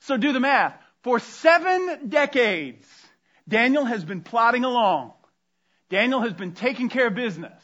So 0.00 0.16
do 0.16 0.32
the 0.32 0.40
math. 0.40 0.80
For 1.08 1.20
seven 1.20 2.10
decades, 2.10 2.86
Daniel 3.48 3.86
has 3.86 4.04
been 4.04 4.20
plodding 4.20 4.64
along. 4.64 5.14
Daniel 5.88 6.20
has 6.20 6.34
been 6.34 6.52
taking 6.52 6.90
care 6.90 7.06
of 7.06 7.14
business. 7.14 7.62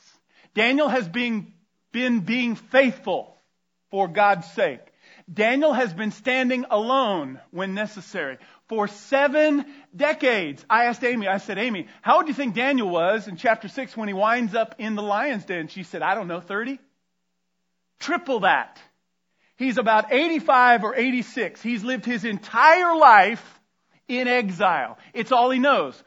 Daniel 0.55 0.89
has 0.89 1.07
been, 1.07 1.53
been 1.93 2.21
being 2.21 2.55
faithful 2.55 3.37
for 3.91 4.09
God's 4.09 4.51
sake. 4.53 4.81
Daniel 5.31 5.75
has 5.75 5.93
been 5.93 6.11
standing 6.11 6.65
alone 6.71 7.39
when 7.51 7.75
necessary 7.75 8.39
for 8.71 8.89
seven 8.89 9.67
decades. 9.95 10.65
I 10.71 10.85
asked 10.87 11.05
Amy, 11.05 11.29
I 11.29 11.37
said, 11.37 11.59
Amy, 11.59 11.89
how 12.01 12.17
would 12.17 12.29
you 12.29 12.35
think 12.35 12.55
Daniel 12.55 12.89
was 12.89 13.29
in 13.29 13.37
chapter 13.37 13.69
6 13.69 13.95
when 13.95 14.09
he 14.09 14.15
winds 14.15 14.55
up 14.55 14.77
in 14.79 14.95
the 14.95 15.03
lion's 15.03 15.45
den? 15.45 15.69
She 15.69 15.83
said, 15.83 16.01
I 16.01 16.15
don't 16.15 16.29
know, 16.29 16.41
30? 16.41 16.79
Triple 18.01 18.41
that. 18.41 18.81
He's 19.57 19.79
about 19.79 20.13
85 20.13 20.85
or 20.85 20.97
86. 20.97 21.63
He's 21.63 21.85
lived 21.85 22.05
his 22.05 22.25
entire 22.25 22.97
life 22.97 23.61
in 24.09 24.27
exile. 24.27 24.99
It's 25.13 25.33
all 25.33 25.51
he 25.51 25.59
knows. 25.59 26.03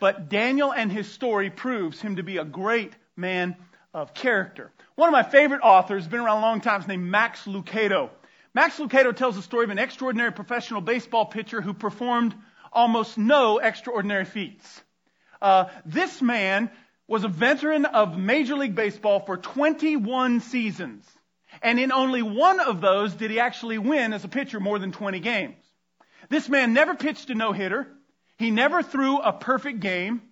But 0.00 0.28
Daniel 0.28 0.72
and 0.72 0.90
his 0.90 1.10
story 1.10 1.50
proves 1.50 2.00
him 2.00 2.16
to 2.16 2.22
be 2.22 2.38
a 2.38 2.44
great 2.44 2.92
man 3.16 3.56
of 3.92 4.14
character. 4.14 4.70
One 4.94 5.08
of 5.08 5.12
my 5.12 5.22
favorite 5.22 5.60
authors, 5.62 6.06
been 6.06 6.20
around 6.20 6.38
a 6.38 6.42
long 6.42 6.60
time, 6.60 6.80
is 6.80 6.88
named 6.88 7.04
Max 7.04 7.44
Lucado. 7.44 8.10
Max 8.54 8.78
Lucado 8.78 9.14
tells 9.14 9.36
the 9.36 9.42
story 9.42 9.64
of 9.64 9.70
an 9.70 9.78
extraordinary 9.78 10.32
professional 10.32 10.80
baseball 10.80 11.26
pitcher 11.26 11.60
who 11.60 11.74
performed 11.74 12.34
almost 12.72 13.18
no 13.18 13.58
extraordinary 13.58 14.24
feats. 14.24 14.82
Uh, 15.40 15.66
this 15.84 16.20
man 16.22 16.70
was 17.06 17.24
a 17.24 17.28
veteran 17.28 17.84
of 17.84 18.18
Major 18.18 18.56
League 18.56 18.74
Baseball 18.74 19.20
for 19.20 19.36
21 19.36 20.40
seasons. 20.40 21.06
And 21.62 21.80
in 21.80 21.92
only 21.92 22.22
one 22.22 22.60
of 22.60 22.80
those 22.80 23.14
did 23.14 23.30
he 23.30 23.40
actually 23.40 23.78
win 23.78 24.12
as 24.12 24.24
a 24.24 24.28
pitcher 24.28 24.60
more 24.60 24.78
than 24.78 24.92
20 24.92 25.20
games. 25.20 25.56
This 26.28 26.48
man 26.48 26.72
never 26.72 26.94
pitched 26.94 27.30
a 27.30 27.34
no-hitter. 27.34 27.86
He 28.36 28.50
never 28.50 28.82
threw 28.82 29.18
a 29.18 29.32
perfect 29.32 29.80
game. 29.80 30.22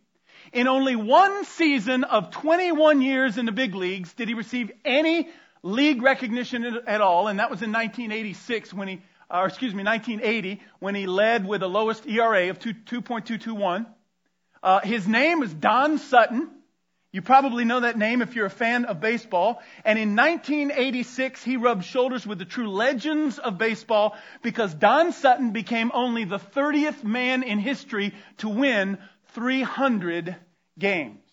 In 0.53 0.69
only 0.69 0.95
one 0.95 1.45
season 1.45 2.05
of 2.05 2.31
21 2.31 3.03
years 3.03 3.37
in 3.39 3.47
the 3.47 3.53
big 3.53 3.75
leagues 3.75 4.13
did 4.13 4.29
he 4.29 4.35
receive 4.35 4.71
any 4.85 5.29
league 5.63 6.03
recognition 6.03 6.65
at 6.87 7.01
all, 7.01 7.27
and 7.27 7.41
that 7.41 7.51
was 7.51 7.63
in 7.63 7.73
1986 7.73 8.73
when 8.73 8.89
he, 8.89 9.03
or 9.29 9.47
excuse 9.47 9.75
me, 9.75 9.83
1980 9.83 10.63
when 10.79 10.95
he 10.95 11.07
led 11.07 11.47
with 11.47 11.61
the 11.61 11.69
lowest 11.69 12.07
ERA 12.07 12.51
of 12.51 12.61
2, 12.61 12.75
2.221. 12.75 13.87
Uh, 14.63 14.81
his 14.81 15.09
name 15.09 15.43
is 15.43 15.53
Don 15.53 15.99
Sutton. 15.99 16.51
You 17.17 17.23
probably 17.23 17.65
know 17.65 17.81
that 17.81 17.97
name 17.97 18.21
if 18.21 18.35
you're 18.35 18.45
a 18.45 18.51
fan 18.51 18.85
of 18.85 19.01
baseball. 19.01 19.63
And 19.87 19.99
in 19.99 20.17
1986, 20.17 21.43
he 21.43 21.57
rubbed 21.57 21.87
shoulders 21.87 22.27
with 22.27 22.39
the 22.39 22.45
true 22.45 22.69
legends 22.69 23.39
of 23.39 23.57
baseball 23.57 24.15
because 24.43 24.75
Don 24.75 25.13
Sutton 25.13 25.53
became 25.53 25.91
only 25.95 26.25
the 26.25 26.39
30th 26.39 27.05
man 27.05 27.43
in 27.43 27.59
history 27.59 28.13
to 28.37 28.51
win 28.51 28.99
300 29.29 30.37
games. 30.79 31.25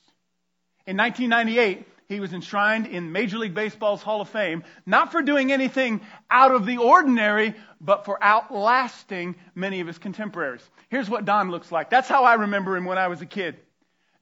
In 0.87 0.95
1998, 0.95 1.85
he 2.07 2.21
was 2.21 2.31
enshrined 2.31 2.87
in 2.87 3.11
Major 3.11 3.37
League 3.37 3.53
Baseball's 3.53 4.01
Hall 4.01 4.21
of 4.21 4.29
Fame, 4.29 4.63
not 4.85 5.11
for 5.11 5.21
doing 5.21 5.51
anything 5.51 5.99
out 6.31 6.55
of 6.55 6.65
the 6.65 6.77
ordinary, 6.77 7.55
but 7.81 8.05
for 8.05 8.23
outlasting 8.23 9.35
many 9.53 9.81
of 9.81 9.87
his 9.87 9.97
contemporaries. 9.97 10.63
Here's 10.87 11.09
what 11.09 11.25
Don 11.25 11.51
looks 11.51 11.73
like. 11.73 11.89
That's 11.89 12.07
how 12.07 12.23
I 12.23 12.35
remember 12.35 12.77
him 12.77 12.85
when 12.85 12.97
I 12.97 13.09
was 13.09 13.21
a 13.21 13.25
kid 13.25 13.57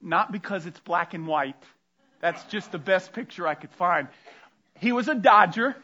not 0.01 0.31
because 0.31 0.65
it's 0.65 0.79
black 0.79 1.13
and 1.13 1.27
white. 1.27 1.62
That's 2.20 2.43
just 2.46 2.72
the 2.72 2.77
best 2.77 3.13
picture 3.13 3.48
I 3.48 3.55
could 3.55 3.72
find. 3.72 4.08
He 4.79 4.91
was 4.91 5.08
a 5.08 5.15
Dodger, 5.15 5.75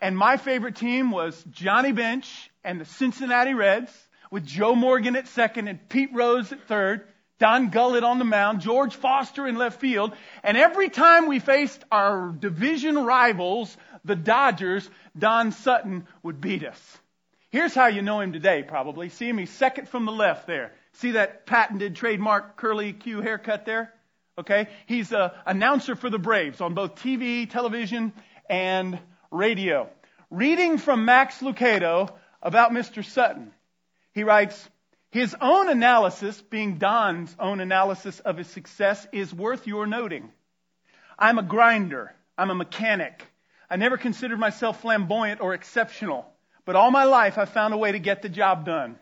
and 0.00 0.16
my 0.16 0.36
favorite 0.36 0.76
team 0.76 1.10
was 1.10 1.42
Johnny 1.50 1.92
Bench 1.92 2.50
and 2.64 2.80
the 2.80 2.84
Cincinnati 2.84 3.54
Reds, 3.54 3.92
with 4.30 4.44
Joe 4.44 4.74
Morgan 4.74 5.16
at 5.16 5.26
second 5.28 5.68
and 5.68 5.88
Pete 5.88 6.10
Rose 6.12 6.52
at 6.52 6.62
third, 6.68 7.06
Don 7.38 7.70
Gullett 7.70 8.04
on 8.04 8.18
the 8.18 8.24
mound, 8.24 8.60
George 8.60 8.94
Foster 8.94 9.46
in 9.46 9.56
left 9.56 9.80
field, 9.80 10.12
and 10.42 10.56
every 10.56 10.90
time 10.90 11.26
we 11.26 11.38
faced 11.38 11.82
our 11.90 12.30
division 12.30 12.96
rivals, 12.96 13.76
the 14.04 14.16
Dodgers, 14.16 14.88
Don 15.16 15.52
Sutton 15.52 16.06
would 16.22 16.40
beat 16.40 16.64
us. 16.64 16.98
Here's 17.50 17.74
how 17.74 17.86
you 17.86 18.02
know 18.02 18.20
him 18.20 18.32
today, 18.32 18.62
probably. 18.62 19.08
See 19.08 19.28
him, 19.28 19.38
he's 19.38 19.50
second 19.50 19.88
from 19.88 20.04
the 20.04 20.12
left 20.12 20.46
there. 20.46 20.72
See 20.92 21.12
that 21.12 21.46
patented 21.46 21.96
trademark 21.96 22.56
curly 22.56 22.92
Q 22.92 23.20
haircut 23.20 23.64
there? 23.64 23.92
Okay? 24.36 24.68
He's 24.86 25.12
an 25.12 25.30
announcer 25.46 25.96
for 25.96 26.10
the 26.10 26.18
Braves 26.18 26.60
on 26.60 26.74
both 26.74 26.96
TV, 26.96 27.48
television, 27.48 28.12
and 28.50 28.98
radio. 29.30 29.88
Reading 30.30 30.76
from 30.76 31.06
Max 31.06 31.38
Lucado 31.38 32.12
about 32.42 32.72
Mr. 32.72 33.04
Sutton, 33.04 33.52
he 34.12 34.24
writes, 34.24 34.68
his 35.10 35.34
own 35.40 35.70
analysis, 35.70 36.40
being 36.42 36.76
Don's 36.76 37.34
own 37.38 37.60
analysis 37.60 38.20
of 38.20 38.36
his 38.36 38.46
success, 38.46 39.06
is 39.10 39.32
worth 39.32 39.66
your 39.66 39.86
noting. 39.86 40.30
I'm 41.18 41.38
a 41.38 41.42
grinder. 41.42 42.14
I'm 42.36 42.50
a 42.50 42.54
mechanic. 42.54 43.24
I 43.70 43.76
never 43.76 43.96
considered 43.96 44.38
myself 44.38 44.82
flamboyant 44.82 45.40
or 45.40 45.54
exceptional, 45.54 46.30
but 46.68 46.76
all 46.76 46.90
my 46.90 47.04
life 47.04 47.38
I've 47.38 47.48
found 47.48 47.72
a 47.72 47.78
way 47.78 47.92
to 47.92 47.98
get 47.98 48.20
the 48.20 48.28
job 48.28 48.66
done 48.66 48.98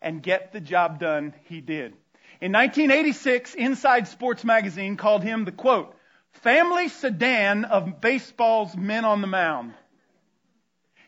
and 0.00 0.22
get 0.22 0.54
the 0.54 0.60
job 0.60 0.98
done 0.98 1.34
he 1.44 1.60
did. 1.60 1.92
In 2.40 2.50
1986, 2.50 3.52
Inside 3.56 4.08
Sports 4.08 4.42
Magazine 4.42 4.96
called 4.96 5.22
him 5.22 5.44
the 5.44 5.52
quote, 5.52 5.94
family 6.32 6.88
sedan 6.88 7.66
of 7.66 8.00
baseball's 8.00 8.74
men 8.74 9.04
on 9.04 9.20
the 9.20 9.26
mound. 9.26 9.74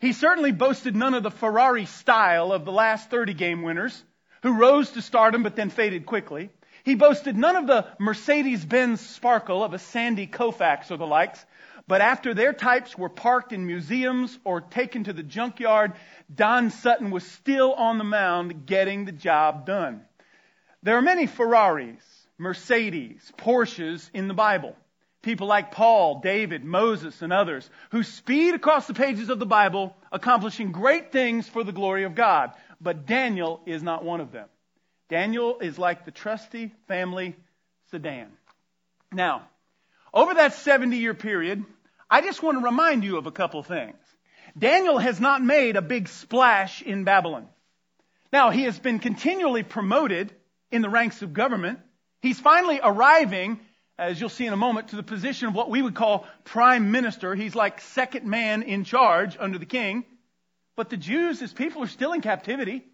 He 0.03 0.13
certainly 0.13 0.53
boasted 0.53 0.95
none 0.95 1.15
of 1.15 1.23
the 1.23 1.31
Ferrari 1.31 1.87
style 1.87 2.53
of 2.53 2.67
the 2.67 2.73
last 2.73 3.09
30 3.09 3.33
game 3.33 3.63
winners, 3.63 4.05
who 4.43 4.53
rose 4.53 4.91
to 4.91 5.01
stardom 5.01 5.43
but 5.43 5.57
then 5.57 5.71
faded 5.71 6.05
quickly. 6.05 6.51
He 6.85 6.95
boasted 6.95 7.39
none 7.39 7.57
of 7.57 7.67
the 7.67 7.87
Mercedes-Benz 7.99 9.01
sparkle 9.01 9.65
of 9.65 9.73
a 9.73 9.79
Sandy 9.79 10.27
Koufax 10.27 10.91
or 10.91 10.99
the 10.99 11.07
likes, 11.07 11.43
but 11.87 12.01
after 12.01 12.35
their 12.35 12.53
types 12.53 12.97
were 12.97 13.09
parked 13.09 13.53
in 13.53 13.67
museums 13.67 14.39
or 14.45 14.61
taken 14.61 15.05
to 15.05 15.13
the 15.13 15.23
junkyard, 15.23 15.93
Don 16.33 16.71
Sutton 16.71 17.11
was 17.11 17.27
still 17.27 17.73
on 17.73 17.99
the 17.99 18.05
mound 18.05 18.67
getting 18.67 19.05
the 19.05 19.13
job 19.13 19.67
done. 19.67 20.03
There 20.83 20.97
are 20.97 21.03
many 21.03 21.27
Ferraris, 21.27 22.03
Mercedes, 22.39 23.33
Porsches 23.37 24.11
in 24.13 24.29
the 24.29 24.35
Bible. 24.35 24.77
People 25.23 25.47
like 25.47 25.71
Paul, 25.71 26.21
David, 26.21 26.65
Moses, 26.65 27.23
and 27.23 27.33
others 27.33 27.69
who 27.91 28.03
speed 28.03 28.55
across 28.55 28.89
the 28.89 28.95
pages 28.95 29.29
of 29.29 29.39
the 29.39 29.47
Bible, 29.47 29.97
accomplishing 30.11 30.73
great 30.73 31.13
things 31.13 31.49
for 31.49 31.63
the 31.63 31.71
glory 31.73 32.03
of 32.03 32.17
God. 32.17 32.53
But 32.81 33.07
Daniel 33.07 33.61
is 33.65 33.85
not 33.85 34.05
one 34.05 34.21
of 34.21 34.33
them. 34.33 34.49
Daniel 35.09 35.59
is 35.61 35.79
like 35.79 36.05
the 36.05 36.11
trusty 36.11 36.73
family 36.89 37.37
sedan. 37.91 38.29
Now, 39.13 39.49
over 40.13 40.35
that 40.35 40.55
70 40.55 40.97
year 40.97 41.15
period, 41.15 41.65
I 42.11 42.21
just 42.21 42.43
want 42.43 42.59
to 42.59 42.65
remind 42.65 43.05
you 43.05 43.17
of 43.17 43.27
a 43.27 43.33
couple 43.33 43.63
things. 43.63 43.97
Daniel 44.59 44.99
has 44.99 45.19
not 45.19 45.43
made 45.43 45.77
a 45.77 45.83
big 45.83 46.09
splash 46.09 46.83
in 46.83 47.05
Babylon. 47.05 47.49
Now, 48.33 48.51
he 48.51 48.65
has 48.65 48.79
been 48.79 48.99
continually 48.99 49.63
promoted 49.63 50.33
in 50.71 50.83
the 50.83 50.91
ranks 50.91 51.23
of 51.23 51.33
government. 51.33 51.79
He's 52.21 52.39
finally 52.39 52.81
arriving, 52.83 53.61
as 53.99 54.21
you'll 54.21 54.29
see 54.29 54.47
in 54.47 54.53
a 54.53 54.57
moment, 54.57 54.89
to 54.89 54.97
the 54.97 55.03
position 55.03 55.49
of 55.49 55.55
what 55.55 55.71
we 55.71 55.83
would 55.83 55.95
call 55.95 56.27
prime 56.45 56.91
minister. 56.91 57.35
He's 57.35 57.55
like 57.55 57.81
second 57.81 58.27
man 58.27 58.63
in 58.63 58.85
charge 58.85 59.37
under 59.39 59.59
the 59.59 59.67
king. 59.67 60.05
But 60.77 60.91
the 60.91 60.97
Jews, 60.97 61.41
his 61.41 61.53
people, 61.53 61.83
are 61.83 61.89
still 61.89 62.13
in 62.13 62.21
captivity. 62.21 62.85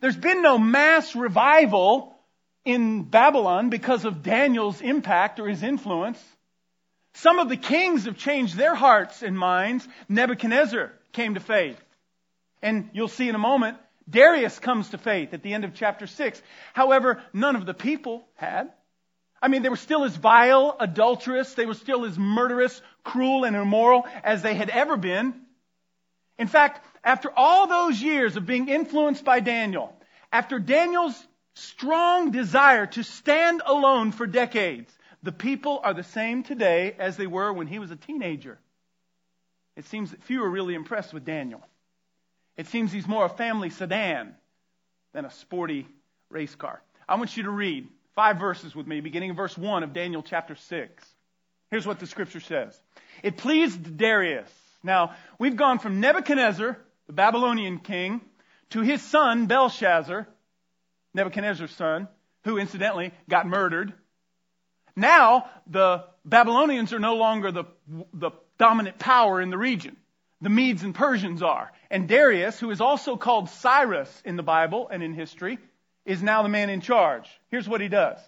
There's 0.00 0.16
been 0.16 0.42
no 0.42 0.58
mass 0.58 1.14
revival 1.14 2.16
in 2.64 3.04
Babylon 3.04 3.70
because 3.70 4.04
of 4.04 4.22
Daniel's 4.22 4.80
impact 4.80 5.38
or 5.38 5.48
his 5.48 5.62
influence. 5.62 6.22
Some 7.14 7.38
of 7.38 7.48
the 7.48 7.56
kings 7.56 8.04
have 8.04 8.16
changed 8.16 8.56
their 8.56 8.74
hearts 8.74 9.22
and 9.22 9.38
minds. 9.38 9.86
Nebuchadnezzar 10.08 10.92
came 11.12 11.34
to 11.34 11.40
faith. 11.40 11.80
And 12.60 12.90
you'll 12.92 13.08
see 13.08 13.28
in 13.28 13.34
a 13.34 13.38
moment, 13.38 13.78
Darius 14.08 14.58
comes 14.58 14.90
to 14.90 14.98
faith 14.98 15.32
at 15.32 15.42
the 15.42 15.54
end 15.54 15.64
of 15.64 15.74
chapter 15.74 16.06
6. 16.06 16.42
However, 16.72 17.22
none 17.32 17.56
of 17.56 17.66
the 17.66 17.74
people 17.74 18.26
had. 18.34 18.72
I 19.40 19.48
mean, 19.48 19.62
they 19.62 19.68
were 19.68 19.76
still 19.76 20.04
as 20.04 20.16
vile, 20.16 20.76
adulterous, 20.80 21.54
they 21.54 21.66
were 21.66 21.74
still 21.74 22.04
as 22.04 22.18
murderous, 22.18 22.80
cruel, 23.02 23.44
and 23.44 23.54
immoral 23.54 24.06
as 24.22 24.42
they 24.42 24.54
had 24.54 24.70
ever 24.70 24.96
been. 24.96 25.34
In 26.38 26.48
fact, 26.48 26.84
after 27.04 27.30
all 27.36 27.66
those 27.66 28.00
years 28.00 28.36
of 28.36 28.46
being 28.46 28.68
influenced 28.68 29.24
by 29.24 29.40
Daniel, 29.40 29.94
after 30.32 30.58
Daniel's 30.58 31.22
strong 31.54 32.30
desire 32.30 32.86
to 32.86 33.04
stand 33.04 33.62
alone 33.64 34.12
for 34.12 34.26
decades, 34.26 34.90
the 35.24 35.32
people 35.32 35.80
are 35.82 35.94
the 35.94 36.04
same 36.04 36.42
today 36.42 36.94
as 36.98 37.16
they 37.16 37.26
were 37.26 37.50
when 37.50 37.66
he 37.66 37.78
was 37.78 37.90
a 37.90 37.96
teenager. 37.96 38.58
It 39.74 39.86
seems 39.86 40.10
that 40.10 40.22
few 40.22 40.44
are 40.44 40.50
really 40.50 40.74
impressed 40.74 41.14
with 41.14 41.24
Daniel. 41.24 41.62
It 42.58 42.66
seems 42.66 42.92
he's 42.92 43.08
more 43.08 43.24
a 43.24 43.30
family 43.30 43.70
sedan 43.70 44.34
than 45.14 45.24
a 45.24 45.30
sporty 45.30 45.88
race 46.28 46.54
car. 46.54 46.82
I 47.08 47.16
want 47.16 47.36
you 47.38 47.44
to 47.44 47.50
read 47.50 47.88
five 48.14 48.38
verses 48.38 48.76
with 48.76 48.86
me, 48.86 49.00
beginning 49.00 49.30
in 49.30 49.36
verse 49.36 49.56
1 49.56 49.82
of 49.82 49.94
Daniel 49.94 50.22
chapter 50.22 50.54
6. 50.56 51.04
Here's 51.70 51.86
what 51.86 52.00
the 52.00 52.06
scripture 52.06 52.40
says. 52.40 52.78
It 53.22 53.38
pleased 53.38 53.96
Darius. 53.96 54.50
Now, 54.82 55.14
we've 55.38 55.56
gone 55.56 55.78
from 55.78 56.00
Nebuchadnezzar, 56.00 56.78
the 57.06 57.12
Babylonian 57.14 57.78
king, 57.78 58.20
to 58.70 58.82
his 58.82 59.00
son, 59.00 59.46
Belshazzar, 59.46 60.28
Nebuchadnezzar's 61.14 61.74
son, 61.74 62.08
who 62.44 62.58
incidentally 62.58 63.12
got 63.28 63.46
murdered. 63.46 63.94
Now, 64.96 65.50
the 65.66 66.04
Babylonians 66.24 66.92
are 66.92 66.98
no 66.98 67.16
longer 67.16 67.50
the, 67.50 67.64
the 68.12 68.30
dominant 68.58 68.98
power 68.98 69.40
in 69.40 69.50
the 69.50 69.58
region. 69.58 69.96
The 70.40 70.50
Medes 70.50 70.82
and 70.82 70.94
Persians 70.94 71.42
are. 71.42 71.72
And 71.90 72.08
Darius, 72.08 72.58
who 72.58 72.70
is 72.70 72.80
also 72.80 73.16
called 73.16 73.48
Cyrus 73.48 74.22
in 74.24 74.36
the 74.36 74.42
Bible 74.42 74.88
and 74.88 75.02
in 75.02 75.14
history, 75.14 75.58
is 76.04 76.22
now 76.22 76.42
the 76.42 76.48
man 76.48 76.70
in 76.70 76.80
charge. 76.80 77.28
Here's 77.50 77.68
what 77.68 77.80
he 77.80 77.88
does. 77.88 78.18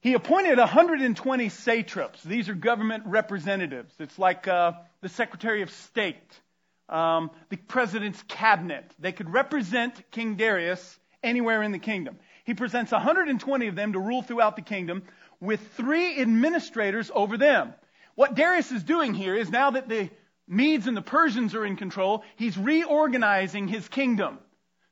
He 0.00 0.14
appointed 0.14 0.58
120 0.58 1.48
satraps. 1.48 2.22
These 2.24 2.48
are 2.48 2.54
government 2.54 3.04
representatives. 3.06 3.94
It's 4.00 4.18
like 4.18 4.48
uh, 4.48 4.72
the 5.00 5.08
Secretary 5.08 5.62
of 5.62 5.70
State, 5.70 6.40
um, 6.88 7.30
the 7.50 7.56
president's 7.56 8.20
cabinet. 8.26 8.84
They 8.98 9.12
could 9.12 9.32
represent 9.32 10.10
King 10.10 10.34
Darius 10.34 10.98
anywhere 11.22 11.62
in 11.62 11.70
the 11.70 11.78
kingdom. 11.78 12.18
He 12.44 12.54
presents 12.54 12.90
120 12.90 13.68
of 13.68 13.76
them 13.76 13.92
to 13.92 14.00
rule 14.00 14.22
throughout 14.22 14.56
the 14.56 14.62
kingdom 14.62 15.04
with 15.42 15.60
three 15.72 16.20
administrators 16.20 17.10
over 17.12 17.36
them. 17.36 17.74
What 18.14 18.36
Darius 18.36 18.70
is 18.70 18.84
doing 18.84 19.12
here 19.12 19.34
is 19.34 19.50
now 19.50 19.72
that 19.72 19.88
the 19.88 20.08
Medes 20.46 20.86
and 20.86 20.96
the 20.96 21.02
Persians 21.02 21.54
are 21.56 21.66
in 21.66 21.76
control, 21.76 22.22
he's 22.36 22.56
reorganizing 22.56 23.66
his 23.66 23.88
kingdom. 23.88 24.38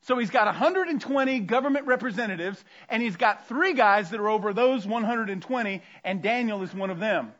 So 0.01 0.17
he's 0.17 0.29
got 0.29 0.47
120 0.47 1.39
government 1.41 1.87
representatives, 1.87 2.61
and 2.89 3.01
he's 3.01 3.15
got 3.15 3.47
three 3.47 3.73
guys 3.73 4.09
that 4.09 4.19
are 4.19 4.29
over 4.29 4.51
those 4.51 4.85
120, 4.85 5.81
and 6.03 6.21
Daniel 6.21 6.63
is 6.63 6.73
one 6.73 6.89
of 6.89 6.99
them. 6.99 7.31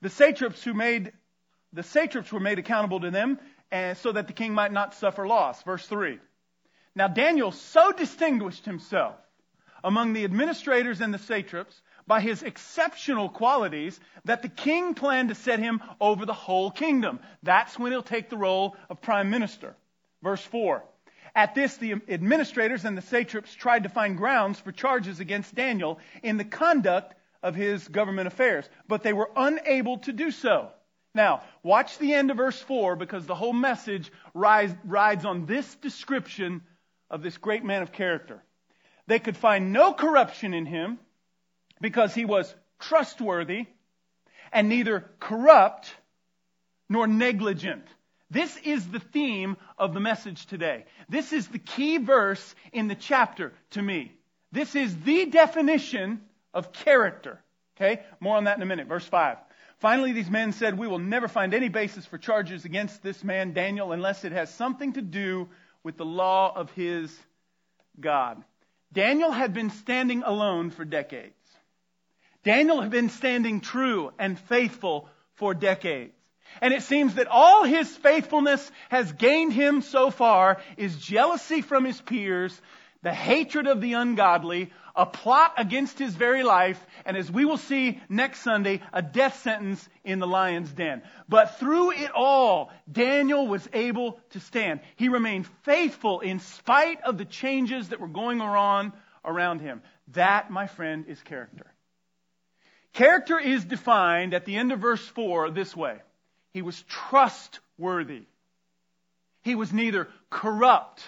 The 0.00 0.10
satraps 0.10 0.62
who 0.64 0.72
made 0.72 1.12
the 1.72 1.82
satraps 1.82 2.32
were 2.32 2.40
made 2.40 2.58
accountable 2.58 3.00
to 3.00 3.10
them, 3.10 3.38
and 3.70 3.98
so 3.98 4.12
that 4.12 4.28
the 4.28 4.32
king 4.32 4.54
might 4.54 4.72
not 4.72 4.94
suffer 4.94 5.26
loss. 5.26 5.62
Verse 5.62 5.86
three. 5.86 6.20
Now 6.94 7.08
Daniel 7.08 7.52
so 7.52 7.92
distinguished 7.92 8.64
himself 8.64 9.16
among 9.84 10.14
the 10.14 10.24
administrators 10.24 11.02
and 11.02 11.12
the 11.12 11.18
satraps 11.18 11.82
by 12.06 12.20
his 12.20 12.42
exceptional 12.42 13.28
qualities 13.28 13.98
that 14.24 14.42
the 14.42 14.48
king 14.48 14.94
planned 14.94 15.28
to 15.30 15.34
set 15.34 15.58
him 15.58 15.82
over 16.00 16.24
the 16.24 16.32
whole 16.32 16.70
kingdom. 16.70 17.20
That's 17.42 17.78
when 17.78 17.92
he'll 17.92 18.02
take 18.02 18.30
the 18.30 18.36
role 18.36 18.76
of 18.88 19.00
prime 19.00 19.30
minister. 19.30 19.74
Verse 20.22 20.42
4. 20.42 20.84
At 21.34 21.54
this, 21.54 21.76
the 21.76 21.92
administrators 22.08 22.84
and 22.84 22.96
the 22.96 23.02
satraps 23.02 23.54
tried 23.54 23.82
to 23.82 23.88
find 23.88 24.16
grounds 24.16 24.58
for 24.58 24.72
charges 24.72 25.20
against 25.20 25.54
Daniel 25.54 25.98
in 26.22 26.38
the 26.38 26.44
conduct 26.44 27.14
of 27.42 27.54
his 27.54 27.86
government 27.88 28.26
affairs, 28.26 28.68
but 28.88 29.02
they 29.02 29.12
were 29.12 29.30
unable 29.36 29.98
to 29.98 30.12
do 30.12 30.30
so. 30.30 30.70
Now, 31.14 31.42
watch 31.62 31.98
the 31.98 32.14
end 32.14 32.30
of 32.30 32.38
verse 32.38 32.60
4 32.60 32.96
because 32.96 33.26
the 33.26 33.34
whole 33.34 33.52
message 33.52 34.10
rides, 34.34 34.74
rides 34.84 35.24
on 35.24 35.46
this 35.46 35.74
description 35.76 36.62
of 37.10 37.22
this 37.22 37.36
great 37.36 37.64
man 37.64 37.82
of 37.82 37.92
character. 37.92 38.42
They 39.06 39.18
could 39.18 39.36
find 39.36 39.72
no 39.72 39.92
corruption 39.92 40.54
in 40.54 40.66
him 40.66 40.98
because 41.80 42.14
he 42.14 42.24
was 42.24 42.54
trustworthy 42.78 43.66
and 44.52 44.68
neither 44.68 45.10
corrupt 45.20 45.94
nor 46.88 47.06
negligent. 47.06 47.84
This 48.30 48.56
is 48.64 48.86
the 48.88 49.00
theme 49.00 49.56
of 49.78 49.94
the 49.94 50.00
message 50.00 50.46
today. 50.46 50.84
This 51.08 51.32
is 51.32 51.46
the 51.48 51.58
key 51.58 51.98
verse 51.98 52.54
in 52.72 52.88
the 52.88 52.94
chapter 52.94 53.52
to 53.70 53.82
me. 53.82 54.12
This 54.52 54.74
is 54.74 54.96
the 55.00 55.26
definition 55.26 56.22
of 56.52 56.72
character. 56.72 57.40
Okay? 57.76 58.02
More 58.20 58.36
on 58.36 58.44
that 58.44 58.56
in 58.56 58.62
a 58.62 58.66
minute. 58.66 58.88
Verse 58.88 59.06
5. 59.06 59.38
Finally, 59.78 60.12
these 60.12 60.30
men 60.30 60.52
said, 60.52 60.78
We 60.78 60.88
will 60.88 60.98
never 60.98 61.28
find 61.28 61.52
any 61.52 61.68
basis 61.68 62.06
for 62.06 62.18
charges 62.18 62.64
against 62.64 63.02
this 63.02 63.22
man, 63.22 63.52
Daniel, 63.52 63.92
unless 63.92 64.24
it 64.24 64.32
has 64.32 64.52
something 64.54 64.94
to 64.94 65.02
do 65.02 65.48
with 65.84 65.96
the 65.96 66.04
law 66.04 66.52
of 66.56 66.70
his 66.72 67.16
God. 68.00 68.42
Daniel 68.92 69.30
had 69.30 69.52
been 69.52 69.70
standing 69.70 70.22
alone 70.22 70.70
for 70.70 70.84
decades. 70.84 71.35
Daniel 72.46 72.80
had 72.80 72.92
been 72.92 73.10
standing 73.10 73.60
true 73.60 74.12
and 74.20 74.38
faithful 74.38 75.08
for 75.34 75.52
decades. 75.52 76.12
And 76.60 76.72
it 76.72 76.84
seems 76.84 77.16
that 77.16 77.26
all 77.26 77.64
his 77.64 77.94
faithfulness 77.96 78.70
has 78.88 79.10
gained 79.12 79.52
him 79.52 79.82
so 79.82 80.12
far 80.12 80.58
is 80.76 80.96
jealousy 80.96 81.60
from 81.60 81.84
his 81.84 82.00
peers, 82.00 82.58
the 83.02 83.12
hatred 83.12 83.66
of 83.66 83.80
the 83.80 83.94
ungodly, 83.94 84.70
a 84.94 85.04
plot 85.04 85.54
against 85.58 85.98
his 85.98 86.14
very 86.14 86.44
life, 86.44 86.80
and 87.04 87.16
as 87.16 87.28
we 87.32 87.44
will 87.44 87.58
see 87.58 88.00
next 88.08 88.42
Sunday, 88.42 88.80
a 88.92 89.02
death 89.02 89.42
sentence 89.42 89.86
in 90.04 90.20
the 90.20 90.26
lion's 90.28 90.70
den. 90.70 91.02
But 91.28 91.58
through 91.58 91.90
it 91.90 92.12
all, 92.14 92.70
Daniel 92.90 93.48
was 93.48 93.68
able 93.72 94.20
to 94.30 94.38
stand. 94.38 94.80
He 94.94 95.08
remained 95.08 95.48
faithful 95.64 96.20
in 96.20 96.38
spite 96.38 97.02
of 97.02 97.18
the 97.18 97.24
changes 97.24 97.88
that 97.88 97.98
were 97.98 98.06
going 98.06 98.40
on 98.40 98.92
around 99.24 99.62
him. 99.62 99.82
That, 100.12 100.48
my 100.48 100.68
friend, 100.68 101.06
is 101.08 101.20
character. 101.22 101.72
Character 102.96 103.38
is 103.38 103.62
defined 103.62 104.32
at 104.32 104.46
the 104.46 104.56
end 104.56 104.72
of 104.72 104.80
verse 104.80 105.06
4 105.06 105.50
this 105.50 105.76
way. 105.76 105.98
He 106.54 106.62
was 106.62 106.82
trustworthy. 106.88 108.22
He 109.42 109.54
was 109.54 109.70
neither 109.70 110.08
corrupt 110.30 111.04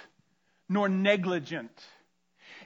nor 0.69 0.91
negligent. 0.91 1.73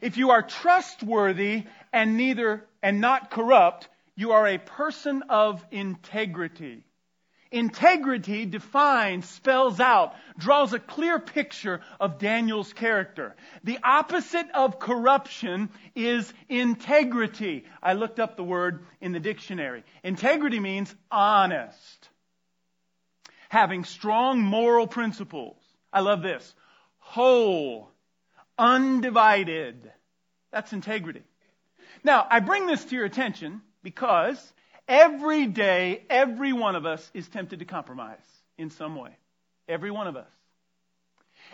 If 0.01 0.17
you 0.17 0.33
are 0.33 0.43
trustworthy 0.43 1.63
and 1.93 2.17
neither 2.17 2.67
and 2.83 3.01
not 3.01 3.31
corrupt, 3.31 3.89
you 4.17 4.33
are 4.33 4.49
a 4.49 4.59
person 4.59 5.23
of 5.29 5.65
integrity. 5.71 6.83
Integrity 7.53 8.47
defines, 8.47 9.29
spells 9.29 9.79
out, 9.79 10.15
draws 10.39 10.73
a 10.73 10.79
clear 10.79 11.21
picture 11.21 11.81
of 12.01 12.19
Daniel's 12.19 12.73
character. 12.73 13.37
The 13.63 13.79
opposite 13.85 14.51
of 14.53 14.81
corruption 14.81 15.71
is 15.95 16.33
integrity. 16.49 17.65
I 17.83 17.93
looked 17.93 18.19
up 18.19 18.37
the 18.37 18.43
word 18.43 18.85
in 19.01 19.13
the 19.13 19.21
dictionary. 19.21 19.85
Integrity 20.03 20.59
means 20.59 20.93
honest 21.11 22.09
having 23.53 23.85
strong 23.85 24.41
moral 24.41 24.87
principles. 24.87 25.59
I 25.93 26.01
love 26.01 26.23
this. 26.23 26.55
Whole, 27.01 27.91
undivided. 28.59 29.93
That's 30.51 30.73
integrity. 30.73 31.21
Now, 32.03 32.27
I 32.31 32.41
bring 32.41 32.67
this 32.67 32.83
to 32.87 32.97
your 32.97 33.05
attention 33.05 33.61
because 33.83 34.41
every 34.89 35.47
day, 35.47 36.03
every 36.11 36.53
one 36.53 36.77
of 36.77 36.87
us 36.87 37.11
is 37.15 37.29
tempted 37.29 37.61
to 37.61 37.65
compromise 37.65 38.19
in 38.59 38.71
some 38.71 38.97
way. 38.97 39.11
Every 39.69 39.91
one 39.91 40.07
of 40.07 40.17
us. 40.17 40.31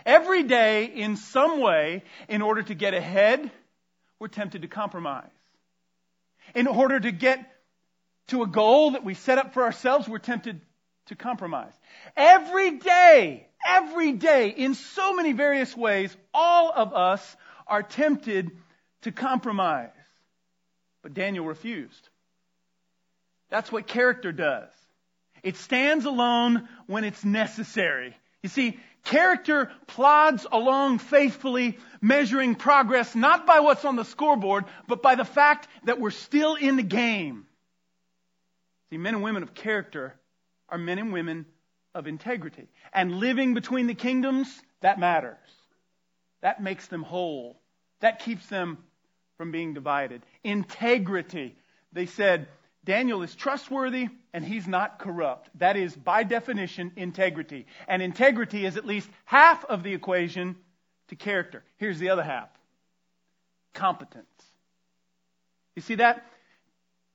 Every 0.06 0.42
day, 0.42 0.86
in 0.86 1.16
some 1.16 1.60
way, 1.60 2.04
in 2.28 2.42
order 2.42 2.62
to 2.62 2.74
get 2.74 2.94
ahead, 2.94 3.50
we're 4.18 4.28
tempted 4.28 4.62
to 4.62 4.68
compromise. 4.68 5.30
In 6.54 6.66
order 6.66 6.98
to 6.98 7.12
get 7.12 7.44
to 8.28 8.42
a 8.42 8.46
goal 8.46 8.92
that 8.92 9.04
we 9.04 9.14
set 9.14 9.38
up 9.38 9.54
for 9.54 9.62
ourselves, 9.62 10.08
we're 10.08 10.18
tempted 10.18 10.60
to 11.06 11.16
compromise. 11.16 11.72
Every 12.16 12.78
day, 12.78 13.46
every 13.66 14.12
day, 14.12 14.48
in 14.50 14.74
so 14.74 15.14
many 15.14 15.32
various 15.32 15.76
ways, 15.76 16.14
all 16.32 16.72
of 16.74 16.94
us 16.94 17.36
are 17.66 17.82
tempted 17.82 18.50
to 19.02 19.12
compromise. 19.12 19.90
But 21.02 21.14
Daniel 21.14 21.44
refused. 21.44 22.08
That's 23.50 23.72
what 23.72 23.86
character 23.86 24.32
does. 24.32 24.70
It 25.42 25.56
stands 25.56 26.04
alone 26.04 26.68
when 26.86 27.04
it's 27.04 27.24
necessary. 27.24 28.16
You 28.42 28.48
see, 28.48 28.78
character 29.04 29.70
plods 29.86 30.46
along 30.50 30.98
faithfully, 30.98 31.78
measuring 32.00 32.54
progress 32.54 33.14
not 33.14 33.46
by 33.46 33.60
what's 33.60 33.84
on 33.84 33.96
the 33.96 34.04
scoreboard, 34.04 34.64
but 34.86 35.02
by 35.02 35.14
the 35.14 35.24
fact 35.24 35.68
that 35.84 36.00
we're 36.00 36.10
still 36.10 36.54
in 36.54 36.76
the 36.76 36.82
game. 36.82 37.46
See, 38.90 38.98
men 38.98 39.14
and 39.14 39.22
women 39.22 39.42
of 39.42 39.54
character 39.54 40.14
are 40.68 40.78
men 40.78 40.98
and 40.98 41.12
women 41.12 41.46
of 41.94 42.06
integrity. 42.06 42.68
And 42.92 43.16
living 43.16 43.54
between 43.54 43.86
the 43.86 43.94
kingdoms, 43.94 44.48
that 44.80 44.98
matters. 44.98 45.36
That 46.42 46.62
makes 46.62 46.86
them 46.86 47.02
whole. 47.02 47.60
That 48.00 48.20
keeps 48.20 48.46
them 48.46 48.78
from 49.36 49.50
being 49.50 49.74
divided. 49.74 50.22
Integrity. 50.44 51.56
They 51.92 52.06
said, 52.06 52.48
Daniel 52.84 53.22
is 53.22 53.34
trustworthy 53.34 54.08
and 54.32 54.44
he's 54.44 54.66
not 54.66 54.98
corrupt. 54.98 55.50
That 55.56 55.76
is, 55.76 55.94
by 55.94 56.22
definition, 56.22 56.92
integrity. 56.96 57.66
And 57.86 58.00
integrity 58.00 58.64
is 58.64 58.76
at 58.76 58.86
least 58.86 59.08
half 59.24 59.64
of 59.64 59.82
the 59.82 59.92
equation 59.94 60.56
to 61.08 61.16
character. 61.16 61.64
Here's 61.76 61.98
the 61.98 62.10
other 62.10 62.22
half 62.22 62.48
competence. 63.74 64.26
You 65.76 65.82
see 65.82 65.96
that? 65.96 66.26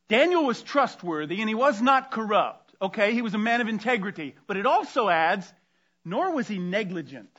Daniel 0.08 0.46
was 0.46 0.62
trustworthy 0.62 1.42
and 1.42 1.50
he 1.50 1.56
was 1.56 1.82
not 1.82 2.12
corrupt. 2.12 2.74
Okay, 2.82 3.14
he 3.14 3.22
was 3.22 3.34
a 3.34 3.40
man 3.40 3.62
of 3.62 3.68
integrity. 3.68 4.36
But 4.48 4.58
it 4.58 4.66
also 4.66 5.10
adds, 5.10 5.52
nor 6.06 6.34
was 6.34 6.48
he 6.48 6.60
negligent. 6.60 7.36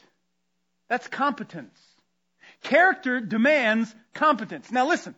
That's 0.89 1.09
competence. 1.09 1.79
Character 2.63 3.21
demands 3.21 3.95
competence. 4.13 4.71
Now 4.71 4.89
listen, 4.89 5.15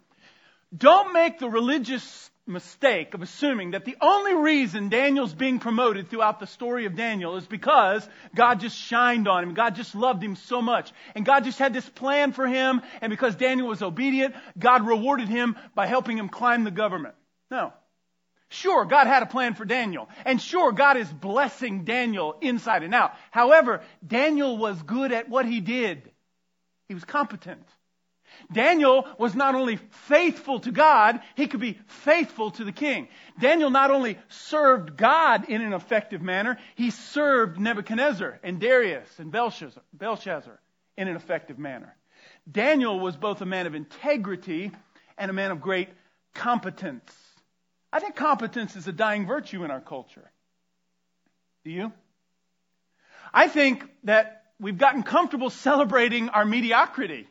don't 0.76 1.12
make 1.12 1.38
the 1.38 1.48
religious 1.48 2.30
mistake 2.46 3.14
of 3.14 3.22
assuming 3.22 3.72
that 3.72 3.84
the 3.84 3.96
only 4.00 4.34
reason 4.34 4.88
Daniel's 4.88 5.34
being 5.34 5.58
promoted 5.58 6.08
throughout 6.08 6.38
the 6.38 6.46
story 6.46 6.86
of 6.86 6.96
Daniel 6.96 7.36
is 7.36 7.46
because 7.46 8.08
God 8.34 8.60
just 8.60 8.76
shined 8.76 9.26
on 9.26 9.42
him. 9.42 9.54
God 9.54 9.74
just 9.74 9.94
loved 9.94 10.22
him 10.22 10.36
so 10.36 10.62
much. 10.62 10.92
And 11.14 11.26
God 11.26 11.44
just 11.44 11.58
had 11.58 11.74
this 11.74 11.88
plan 11.88 12.32
for 12.32 12.46
him. 12.46 12.82
And 13.00 13.10
because 13.10 13.34
Daniel 13.34 13.68
was 13.68 13.82
obedient, 13.82 14.34
God 14.58 14.86
rewarded 14.86 15.28
him 15.28 15.56
by 15.74 15.86
helping 15.86 16.16
him 16.16 16.28
climb 16.28 16.64
the 16.64 16.70
government. 16.70 17.14
No. 17.50 17.72
Sure, 18.48 18.84
God 18.84 19.08
had 19.08 19.24
a 19.24 19.26
plan 19.26 19.54
for 19.54 19.64
Daniel. 19.64 20.08
And 20.24 20.40
sure, 20.40 20.70
God 20.70 20.96
is 20.96 21.12
blessing 21.12 21.84
Daniel 21.84 22.36
inside 22.40 22.84
and 22.84 22.94
out. 22.94 23.12
However, 23.32 23.82
Daniel 24.06 24.56
was 24.56 24.80
good 24.82 25.10
at 25.10 25.28
what 25.28 25.46
he 25.46 25.60
did. 25.60 26.10
He 26.88 26.94
was 26.94 27.04
competent. 27.04 27.66
Daniel 28.52 29.06
was 29.18 29.34
not 29.34 29.54
only 29.54 29.76
faithful 29.76 30.60
to 30.60 30.70
God, 30.70 31.20
he 31.34 31.48
could 31.48 31.60
be 31.60 31.78
faithful 31.86 32.52
to 32.52 32.64
the 32.64 32.72
king. 32.72 33.08
Daniel 33.40 33.70
not 33.70 33.90
only 33.90 34.18
served 34.28 34.96
God 34.96 35.48
in 35.48 35.62
an 35.62 35.72
effective 35.72 36.22
manner, 36.22 36.58
he 36.76 36.90
served 36.90 37.58
Nebuchadnezzar 37.58 38.38
and 38.42 38.60
Darius 38.60 39.08
and 39.18 39.32
Belshazzar, 39.32 39.82
Belshazzar 39.92 40.60
in 40.96 41.08
an 41.08 41.16
effective 41.16 41.58
manner. 41.58 41.96
Daniel 42.50 43.00
was 43.00 43.16
both 43.16 43.40
a 43.40 43.46
man 43.46 43.66
of 43.66 43.74
integrity 43.74 44.70
and 45.18 45.30
a 45.30 45.34
man 45.34 45.50
of 45.50 45.60
great 45.60 45.88
competence. 46.34 47.12
I 47.92 47.98
think 47.98 48.14
competence 48.14 48.76
is 48.76 48.86
a 48.86 48.92
dying 48.92 49.26
virtue 49.26 49.64
in 49.64 49.70
our 49.70 49.80
culture. 49.80 50.30
Do 51.64 51.70
you? 51.70 51.92
I 53.34 53.48
think 53.48 53.84
that 54.04 54.44
we've 54.60 54.78
gotten 54.78 55.02
comfortable 55.02 55.50
celebrating 55.50 56.28
our 56.28 56.44
mediocrity. 56.44 57.26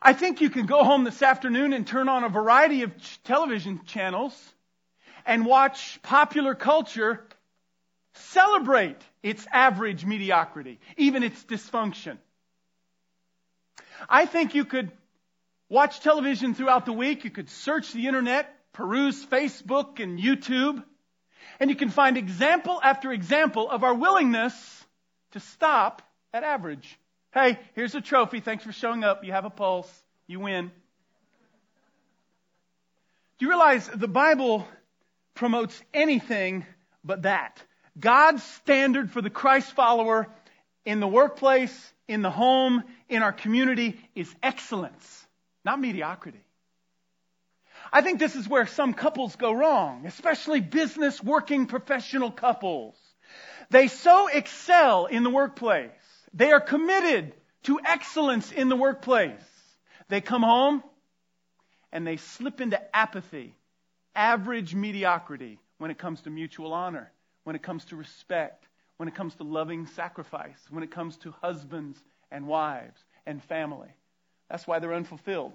I 0.00 0.12
think 0.12 0.40
you 0.40 0.50
can 0.50 0.66
go 0.66 0.84
home 0.84 1.04
this 1.04 1.22
afternoon 1.22 1.72
and 1.72 1.86
turn 1.86 2.08
on 2.08 2.24
a 2.24 2.28
variety 2.28 2.82
of 2.82 2.92
television 3.24 3.80
channels 3.86 4.34
and 5.24 5.44
watch 5.46 6.00
popular 6.02 6.54
culture 6.54 7.24
celebrate 8.14 8.96
its 9.22 9.46
average 9.52 10.04
mediocrity, 10.04 10.78
even 10.96 11.22
its 11.22 11.42
dysfunction. 11.44 12.18
I 14.08 14.26
think 14.26 14.54
you 14.54 14.64
could 14.64 14.90
watch 15.68 16.00
television 16.00 16.54
throughout 16.54 16.86
the 16.86 16.92
week. 16.92 17.24
You 17.24 17.30
could 17.30 17.50
search 17.50 17.92
the 17.92 18.06
internet, 18.06 18.54
peruse 18.72 19.24
Facebook 19.24 20.00
and 20.00 20.18
YouTube, 20.18 20.82
and 21.58 21.70
you 21.70 21.76
can 21.76 21.90
find 21.90 22.16
example 22.16 22.80
after 22.82 23.12
example 23.12 23.70
of 23.70 23.82
our 23.82 23.94
willingness 23.94 24.84
to 25.32 25.40
stop 25.40 26.02
at 26.32 26.44
average. 26.44 26.98
Hey, 27.36 27.58
here's 27.74 27.94
a 27.94 28.00
trophy. 28.00 28.40
Thanks 28.40 28.64
for 28.64 28.72
showing 28.72 29.04
up. 29.04 29.22
You 29.22 29.32
have 29.32 29.44
a 29.44 29.50
pulse. 29.50 29.92
You 30.26 30.40
win. 30.40 30.68
Do 33.38 33.44
you 33.44 33.50
realize 33.50 33.86
the 33.86 34.08
Bible 34.08 34.66
promotes 35.34 35.78
anything 35.92 36.64
but 37.04 37.24
that? 37.24 37.62
God's 38.00 38.42
standard 38.42 39.10
for 39.10 39.20
the 39.20 39.28
Christ 39.28 39.70
follower 39.72 40.28
in 40.86 40.98
the 40.98 41.06
workplace, 41.06 41.92
in 42.08 42.22
the 42.22 42.30
home, 42.30 42.82
in 43.06 43.22
our 43.22 43.34
community 43.34 44.00
is 44.14 44.34
excellence, 44.42 45.26
not 45.62 45.78
mediocrity. 45.78 46.40
I 47.92 48.00
think 48.00 48.18
this 48.18 48.34
is 48.34 48.48
where 48.48 48.66
some 48.66 48.94
couples 48.94 49.36
go 49.36 49.52
wrong, 49.52 50.06
especially 50.06 50.60
business 50.60 51.22
working 51.22 51.66
professional 51.66 52.30
couples. 52.30 52.96
They 53.68 53.88
so 53.88 54.26
excel 54.28 55.04
in 55.04 55.22
the 55.22 55.28
workplace 55.28 55.90
they 56.36 56.52
are 56.52 56.60
committed 56.60 57.32
to 57.64 57.80
excellence 57.84 58.52
in 58.52 58.68
the 58.68 58.76
workplace. 58.76 59.32
They 60.08 60.20
come 60.20 60.42
home 60.42 60.82
and 61.90 62.06
they 62.06 62.18
slip 62.18 62.60
into 62.60 62.78
apathy, 62.94 63.54
average 64.14 64.74
mediocrity 64.74 65.58
when 65.78 65.90
it 65.90 65.98
comes 65.98 66.20
to 66.22 66.30
mutual 66.30 66.74
honor, 66.74 67.10
when 67.44 67.56
it 67.56 67.62
comes 67.62 67.86
to 67.86 67.96
respect, 67.96 68.66
when 68.98 69.08
it 69.08 69.14
comes 69.14 69.34
to 69.36 69.44
loving 69.44 69.86
sacrifice, 69.86 70.58
when 70.70 70.82
it 70.82 70.90
comes 70.90 71.16
to 71.18 71.32
husbands 71.42 71.98
and 72.30 72.46
wives 72.46 73.02
and 73.24 73.42
family. 73.44 73.88
That's 74.50 74.66
why 74.66 74.78
they're 74.78 74.94
unfulfilled. 74.94 75.52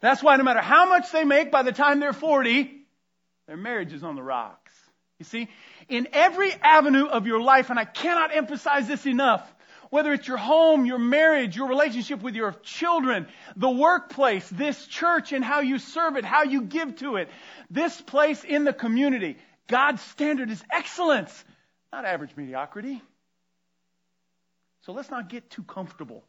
That's 0.00 0.22
why 0.22 0.36
no 0.36 0.44
matter 0.44 0.60
how 0.60 0.88
much 0.88 1.12
they 1.12 1.24
make 1.24 1.50
by 1.50 1.62
the 1.62 1.72
time 1.72 2.00
they're 2.00 2.12
40, 2.12 2.70
their 3.46 3.56
marriage 3.56 3.92
is 3.92 4.02
on 4.02 4.16
the 4.16 4.22
rocks. 4.22 4.72
You 5.18 5.24
see, 5.24 5.48
in 5.88 6.08
every 6.12 6.52
avenue 6.52 7.06
of 7.06 7.26
your 7.26 7.40
life, 7.40 7.70
and 7.70 7.78
I 7.78 7.84
cannot 7.84 8.34
emphasize 8.34 8.86
this 8.86 9.04
enough, 9.06 9.42
whether 9.90 10.12
it's 10.12 10.28
your 10.28 10.36
home, 10.36 10.86
your 10.86 10.98
marriage, 10.98 11.56
your 11.56 11.68
relationship 11.68 12.22
with 12.22 12.34
your 12.34 12.52
children, 12.62 13.26
the 13.56 13.70
workplace, 13.70 14.48
this 14.50 14.86
church 14.86 15.32
and 15.32 15.44
how 15.44 15.60
you 15.60 15.78
serve 15.78 16.16
it, 16.16 16.24
how 16.24 16.42
you 16.42 16.62
give 16.62 16.96
to 16.96 17.16
it, 17.16 17.28
this 17.70 18.00
place 18.00 18.44
in 18.44 18.64
the 18.64 18.72
community. 18.72 19.36
God's 19.66 20.02
standard 20.02 20.50
is 20.50 20.62
excellence, 20.70 21.44
not 21.92 22.04
average 22.04 22.30
mediocrity. 22.36 23.02
So 24.82 24.92
let's 24.92 25.10
not 25.10 25.28
get 25.28 25.50
too 25.50 25.62
comfortable. 25.62 26.24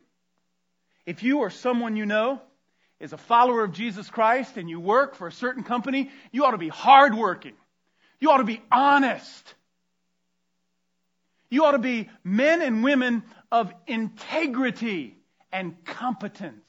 If 1.05 1.23
you 1.23 1.39
or 1.39 1.49
someone 1.49 1.95
you 1.95 2.05
know 2.05 2.41
is 2.99 3.13
a 3.13 3.17
follower 3.17 3.63
of 3.63 3.71
Jesus 3.71 4.09
Christ 4.09 4.57
and 4.57 4.69
you 4.69 4.79
work 4.79 5.15
for 5.15 5.27
a 5.27 5.31
certain 5.31 5.63
company, 5.63 6.11
you 6.31 6.45
ought 6.45 6.51
to 6.51 6.57
be 6.57 6.67
hardworking. 6.67 7.53
You 8.19 8.31
ought 8.31 8.37
to 8.37 8.43
be 8.43 8.61
honest. 8.71 9.55
You 11.49 11.65
ought 11.65 11.71
to 11.71 11.79
be 11.79 12.09
men 12.23 12.61
and 12.61 12.83
women 12.83 13.23
of 13.51 13.73
integrity 13.87 15.17
and 15.51 15.83
competence. 15.85 16.63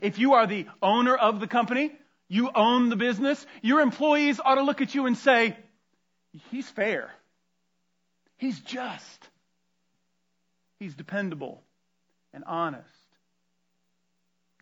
If 0.00 0.18
you 0.18 0.34
are 0.34 0.46
the 0.46 0.66
owner 0.82 1.14
of 1.14 1.40
the 1.40 1.46
company, 1.46 1.92
you 2.28 2.50
own 2.54 2.88
the 2.88 2.96
business, 2.96 3.44
your 3.62 3.80
employees 3.80 4.40
ought 4.44 4.56
to 4.56 4.62
look 4.62 4.80
at 4.80 4.94
you 4.94 5.06
and 5.06 5.16
say, 5.16 5.56
he's 6.50 6.68
fair. 6.68 7.10
He's 8.36 8.58
just. 8.60 9.28
He's 10.78 10.94
dependable 10.94 11.62
and 12.34 12.44
honest. 12.44 12.88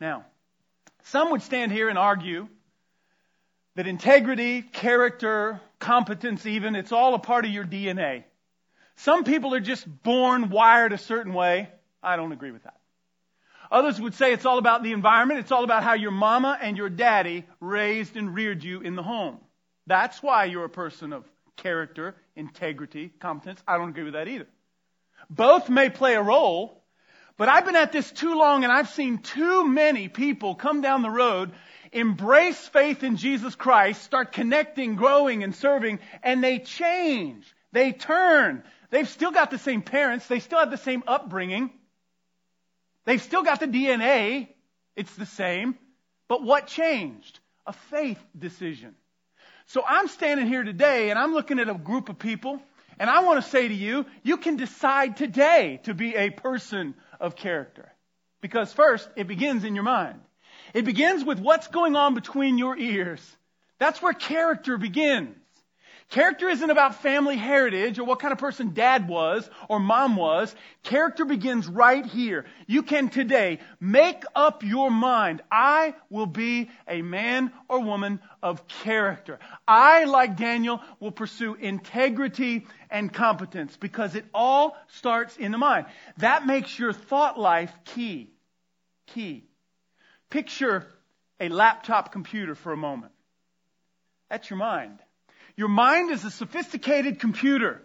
Now, 0.00 0.24
some 1.04 1.30
would 1.30 1.42
stand 1.42 1.72
here 1.72 1.88
and 1.88 1.98
argue 1.98 2.48
that 3.74 3.86
integrity, 3.86 4.62
character, 4.62 5.60
competence 5.80 6.46
even, 6.46 6.76
it's 6.76 6.92
all 6.92 7.14
a 7.14 7.18
part 7.18 7.44
of 7.44 7.50
your 7.50 7.64
DNA. 7.64 8.24
Some 8.96 9.24
people 9.24 9.54
are 9.54 9.60
just 9.60 9.86
born 10.02 10.50
wired 10.50 10.92
a 10.92 10.98
certain 10.98 11.34
way. 11.34 11.68
I 12.02 12.16
don't 12.16 12.32
agree 12.32 12.50
with 12.50 12.64
that. 12.64 12.78
Others 13.70 14.00
would 14.00 14.14
say 14.14 14.32
it's 14.32 14.46
all 14.46 14.58
about 14.58 14.82
the 14.82 14.92
environment. 14.92 15.40
It's 15.40 15.50
all 15.50 15.64
about 15.64 15.82
how 15.82 15.94
your 15.94 16.10
mama 16.10 16.56
and 16.60 16.76
your 16.76 16.90
daddy 16.90 17.44
raised 17.60 18.16
and 18.16 18.34
reared 18.34 18.62
you 18.62 18.80
in 18.80 18.94
the 18.94 19.02
home. 19.02 19.38
That's 19.86 20.22
why 20.22 20.44
you're 20.44 20.64
a 20.64 20.70
person 20.70 21.12
of 21.12 21.24
character, 21.56 22.14
integrity, 22.36 23.10
competence. 23.20 23.62
I 23.66 23.78
don't 23.78 23.90
agree 23.90 24.04
with 24.04 24.14
that 24.14 24.28
either. 24.28 24.46
Both 25.30 25.68
may 25.68 25.90
play 25.90 26.14
a 26.14 26.22
role, 26.22 26.82
but 27.36 27.48
I've 27.48 27.64
been 27.64 27.76
at 27.76 27.92
this 27.92 28.10
too 28.10 28.36
long 28.36 28.64
and 28.64 28.72
I've 28.72 28.90
seen 28.90 29.18
too 29.18 29.66
many 29.66 30.08
people 30.08 30.54
come 30.54 30.80
down 30.80 31.02
the 31.02 31.10
road, 31.10 31.52
embrace 31.92 32.68
faith 32.68 33.02
in 33.02 33.16
Jesus 33.16 33.54
Christ, 33.54 34.02
start 34.02 34.32
connecting, 34.32 34.94
growing, 34.94 35.42
and 35.42 35.54
serving, 35.54 36.00
and 36.22 36.44
they 36.44 36.58
change. 36.58 37.44
They 37.72 37.92
turn. 37.92 38.62
They've 38.94 39.08
still 39.08 39.32
got 39.32 39.50
the 39.50 39.58
same 39.58 39.82
parents. 39.82 40.28
They 40.28 40.38
still 40.38 40.60
have 40.60 40.70
the 40.70 40.76
same 40.76 41.02
upbringing. 41.08 41.72
They've 43.06 43.20
still 43.20 43.42
got 43.42 43.58
the 43.58 43.66
DNA. 43.66 44.46
It's 44.94 45.12
the 45.16 45.26
same. 45.26 45.76
But 46.28 46.44
what 46.44 46.68
changed? 46.68 47.40
A 47.66 47.72
faith 47.72 48.24
decision. 48.38 48.94
So 49.66 49.82
I'm 49.84 50.06
standing 50.06 50.46
here 50.46 50.62
today 50.62 51.10
and 51.10 51.18
I'm 51.18 51.34
looking 51.34 51.58
at 51.58 51.68
a 51.68 51.74
group 51.74 52.08
of 52.08 52.20
people 52.20 52.62
And 52.98 53.10
I 53.10 53.22
want 53.22 53.42
to 53.42 53.50
say 53.50 53.66
to 53.66 53.74
you, 53.74 54.06
you 54.22 54.36
can 54.36 54.56
decide 54.56 55.16
today 55.16 55.80
to 55.84 55.94
be 55.94 56.14
a 56.14 56.30
person 56.30 56.94
of 57.20 57.36
character. 57.36 57.92
Because 58.40 58.72
first, 58.72 59.08
it 59.16 59.26
begins 59.26 59.64
in 59.64 59.74
your 59.74 59.84
mind. 59.84 60.20
It 60.72 60.84
begins 60.84 61.24
with 61.24 61.40
what's 61.40 61.66
going 61.68 61.96
on 61.96 62.14
between 62.14 62.58
your 62.58 62.76
ears. 62.76 63.20
That's 63.78 64.00
where 64.00 64.12
character 64.12 64.78
begins. 64.78 65.36
Character 66.14 66.48
isn't 66.48 66.70
about 66.70 67.02
family 67.02 67.36
heritage 67.36 67.98
or 67.98 68.04
what 68.04 68.20
kind 68.20 68.30
of 68.30 68.38
person 68.38 68.72
dad 68.72 69.08
was 69.08 69.50
or 69.68 69.80
mom 69.80 70.14
was. 70.14 70.54
Character 70.84 71.24
begins 71.24 71.66
right 71.66 72.06
here. 72.06 72.44
You 72.68 72.84
can 72.84 73.08
today 73.08 73.58
make 73.80 74.22
up 74.32 74.62
your 74.62 74.92
mind. 74.92 75.42
I 75.50 75.96
will 76.10 76.26
be 76.26 76.70
a 76.86 77.02
man 77.02 77.50
or 77.68 77.80
woman 77.80 78.20
of 78.44 78.68
character. 78.68 79.40
I, 79.66 80.04
like 80.04 80.36
Daniel, 80.36 80.80
will 81.00 81.10
pursue 81.10 81.54
integrity 81.54 82.68
and 82.90 83.12
competence 83.12 83.76
because 83.76 84.14
it 84.14 84.24
all 84.32 84.76
starts 84.86 85.36
in 85.36 85.50
the 85.50 85.58
mind. 85.58 85.86
That 86.18 86.46
makes 86.46 86.78
your 86.78 86.92
thought 86.92 87.40
life 87.40 87.72
key. 87.86 88.30
Key. 89.08 89.48
Picture 90.30 90.86
a 91.40 91.48
laptop 91.48 92.12
computer 92.12 92.54
for 92.54 92.70
a 92.70 92.76
moment. 92.76 93.10
That's 94.30 94.48
your 94.48 94.60
mind. 94.60 95.00
Your 95.56 95.68
mind 95.68 96.10
is 96.10 96.24
a 96.24 96.30
sophisticated 96.30 97.20
computer. 97.20 97.82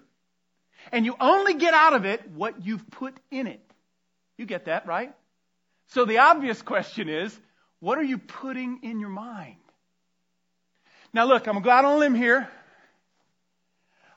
And 0.92 1.06
you 1.06 1.16
only 1.20 1.56
get 1.56 1.74
out 1.74 1.94
of 1.94 2.06
it 2.06 2.30
what 2.32 2.66
you've 2.66 2.90
put 2.90 3.18
in 3.30 3.48
it. 3.48 3.62
You 4.38 4.46
get 4.46 4.66
that, 4.66 4.88
right? 4.88 5.14
So 5.88 6.06
the 6.06 6.20
obvious 6.20 6.62
question 6.62 7.10
is, 7.10 7.38
what 7.80 7.98
are 7.98 8.04
you 8.04 8.18
putting 8.18 8.80
in 8.84 9.00
your 9.00 9.10
mind? 9.10 9.56
Now 11.14 11.26
look, 11.26 11.48
I'm 11.48 11.54
going 11.54 11.64
to 11.64 11.68
go 11.68 11.72
out 11.72 11.86
on 11.86 11.96
a 11.96 11.98
limb 11.98 12.16
here. 12.16 12.48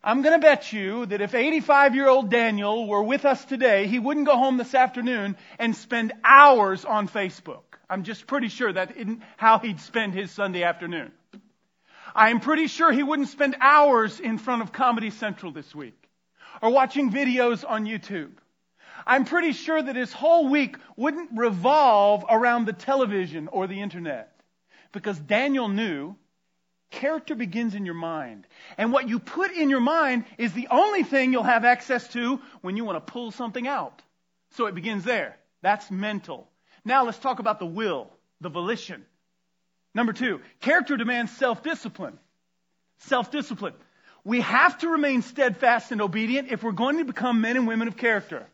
I'm 0.05 0.23
going 0.23 0.39
to 0.39 0.45
bet 0.45 0.73
you 0.73 1.07
that 1.07 1.21
if 1.21 1.35
85 1.35 1.95
year 1.95 2.09
old 2.09 2.31
Daniel 2.31 2.89
were 2.89 3.03
with 3.03 3.25
us 3.25 3.45
today, 3.45 3.87
he 3.87 3.99
wouldn't 3.99 4.27
go 4.27 4.37
home 4.37 4.57
this 4.57 4.75
afternoon 4.75 5.37
and 5.59 5.77
spend 5.77 6.13
hours 6.25 6.85
on 6.85 7.09
Facebook. 7.09 7.63
I'm 7.89 8.03
just 8.03 8.27
pretty 8.27 8.49
sure 8.49 8.73
that 8.73 8.97
isn't 8.97 9.23
how 9.37 9.59
he'd 9.59 9.81
spend 9.81 10.15
his 10.15 10.31
Sunday 10.31 10.65
afternoon. 10.65 11.13
I'm 12.15 12.41
pretty 12.41 12.67
sure 12.67 12.93
he 12.93 13.03
wouldn't 13.03 13.29
spend 13.29 13.57
hours 13.61 14.21
in 14.21 14.39
front 14.39 14.63
of 14.63 14.73
Comedy 14.73 15.11
Central 15.11 15.53
this 15.53 15.75
week 15.75 16.09
or 16.61 16.71
watching 16.71 17.11
videos 17.11 17.65
on 17.69 17.87
YouTube. 17.87 18.33
I'm 19.07 19.25
pretty 19.25 19.53
sure 19.53 19.83
that 19.83 19.97
his 19.97 20.13
whole 20.13 20.49
week 20.49 20.77
wouldn't 20.97 21.31
revolve 21.35 22.25
around 22.29 22.67
the 22.67 22.73
television 22.73 23.49
or 23.49 23.67
the 23.67 23.81
internet 23.81 24.41
because 24.93 25.19
Daniel 25.19 25.69
knew 25.69 26.15
character 26.91 27.35
begins 27.35 27.75
in 27.75 27.87
your 27.87 27.95
mind. 27.95 28.47
And 28.77 28.93
what 28.93 29.09
you 29.09 29.19
put 29.19 29.51
in 29.51 29.71
your 29.71 29.81
mind 29.81 30.25
is 30.39 30.53
the 30.53 30.69
only 30.71 31.03
thing 31.03 31.33
you'll 31.33 31.43
have 31.43 31.65
access 31.65 32.07
to 32.09 32.41
when 32.61 32.77
you 32.77 32.85
want 32.85 33.05
to 33.05 33.13
pull 33.13 33.31
something 33.31 33.67
out. 33.67 34.03
So 34.51 34.67
it 34.67 34.75
begins 34.75 35.03
there. 35.05 35.37
That's 35.63 35.91
mental. 35.91 36.49
Now 36.85 37.05
let's 37.05 37.19
talk 37.19 37.39
about 37.39 37.59
the 37.59 37.67
will, 37.67 38.11
the 38.41 38.51
volition. 38.51 39.07
Number 39.95 40.13
two, 40.13 40.41
character 40.61 40.97
demands 40.97 41.33
self-discipline. 41.37 42.19
Self-discipline. 42.99 43.75
We 44.25 44.41
have 44.41 44.79
to 44.79 44.89
remain 44.89 45.23
steadfast 45.23 45.93
and 45.93 46.01
obedient 46.01 46.51
if 46.51 46.63
we're 46.63 46.73
going 46.73 46.99
to 46.99 47.05
become 47.05 47.41
men 47.41 47.57
and 47.57 47.67
women 47.67 47.89
of 47.89 47.97
character. 47.97 48.47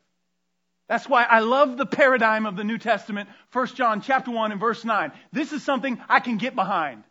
That's 0.89 1.09
why 1.09 1.25
I 1.25 1.41
love 1.41 1.77
the 1.77 1.85
paradigm 1.85 2.47
of 2.47 2.57
the 2.57 2.65
New 2.65 2.79
Testament, 2.79 3.29
1 3.53 3.67
John 3.75 4.01
chapter 4.01 4.31
1 4.31 4.53
and 4.53 4.61
verse 4.61 4.85
9. 4.85 5.13
This 5.33 5.53
is 5.53 5.63
something 5.63 6.01
I 6.09 6.21
can 6.21 6.39
get 6.39 6.55
behind. 6.55 7.05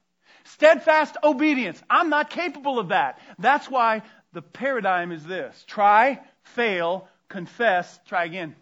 Steadfast 0.45 1.15
obedience. 1.23 1.81
I'm 1.89 2.09
not 2.09 2.31
capable 2.31 2.79
of 2.79 2.89
that. 2.89 3.19
That's 3.37 3.69
why 3.69 4.01
the 4.33 4.41
paradigm 4.41 5.11
is 5.11 5.23
this. 5.23 5.63
Try, 5.67 6.19
fail, 6.55 7.07
confess, 7.29 7.99
try 8.07 8.25
again. 8.25 8.55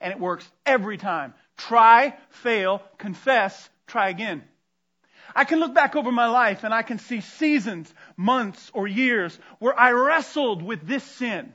And 0.00 0.12
it 0.12 0.18
works 0.18 0.48
every 0.64 0.96
time. 0.96 1.34
Try, 1.58 2.14
fail, 2.30 2.82
confess, 2.96 3.68
try 3.92 4.08
again. 4.08 4.42
I 5.34 5.44
can 5.44 5.60
look 5.60 5.74
back 5.74 5.94
over 5.96 6.10
my 6.10 6.26
life 6.26 6.64
and 6.64 6.74
I 6.74 6.82
can 6.82 6.98
see 6.98 7.20
seasons, 7.20 7.92
months, 8.16 8.70
or 8.74 8.88
years 8.88 9.38
where 9.58 9.78
I 9.78 9.92
wrestled 9.92 10.62
with 10.62 10.86
this 10.86 11.04
sin. 11.04 11.54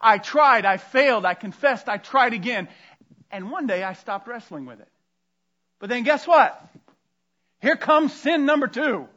I 0.00 0.18
tried, 0.18 0.64
I 0.64 0.78
failed, 0.78 1.24
I 1.24 1.34
confessed, 1.34 1.88
I 1.88 1.98
tried 1.98 2.32
again. 2.32 2.68
And 3.30 3.50
one 3.50 3.66
day 3.66 3.82
I 3.82 3.92
stopped 3.92 4.26
wrestling 4.26 4.66
with 4.66 4.80
it. 4.80 4.88
But 5.78 5.88
then 5.88 6.04
guess 6.04 6.26
what? 6.26 6.68
Here 7.60 7.76
comes 7.76 8.12
sin 8.12 8.46
number 8.46 8.66
two. 8.66 9.08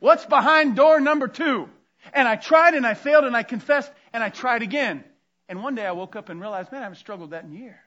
What's 0.00 0.26
behind 0.26 0.76
door 0.76 1.00
number 1.00 1.28
two? 1.28 1.68
And 2.12 2.28
I 2.28 2.36
tried 2.36 2.74
and 2.74 2.86
I 2.86 2.94
failed 2.94 3.24
and 3.24 3.36
I 3.36 3.42
confessed 3.42 3.90
and 4.12 4.22
I 4.22 4.28
tried 4.28 4.62
again. 4.62 5.04
And 5.48 5.62
one 5.62 5.74
day 5.74 5.86
I 5.86 5.92
woke 5.92 6.16
up 6.16 6.28
and 6.28 6.40
realized, 6.40 6.72
man, 6.72 6.80
I 6.80 6.84
haven't 6.84 6.98
struggled 6.98 7.30
that 7.30 7.44
in 7.44 7.52
years. 7.52 7.83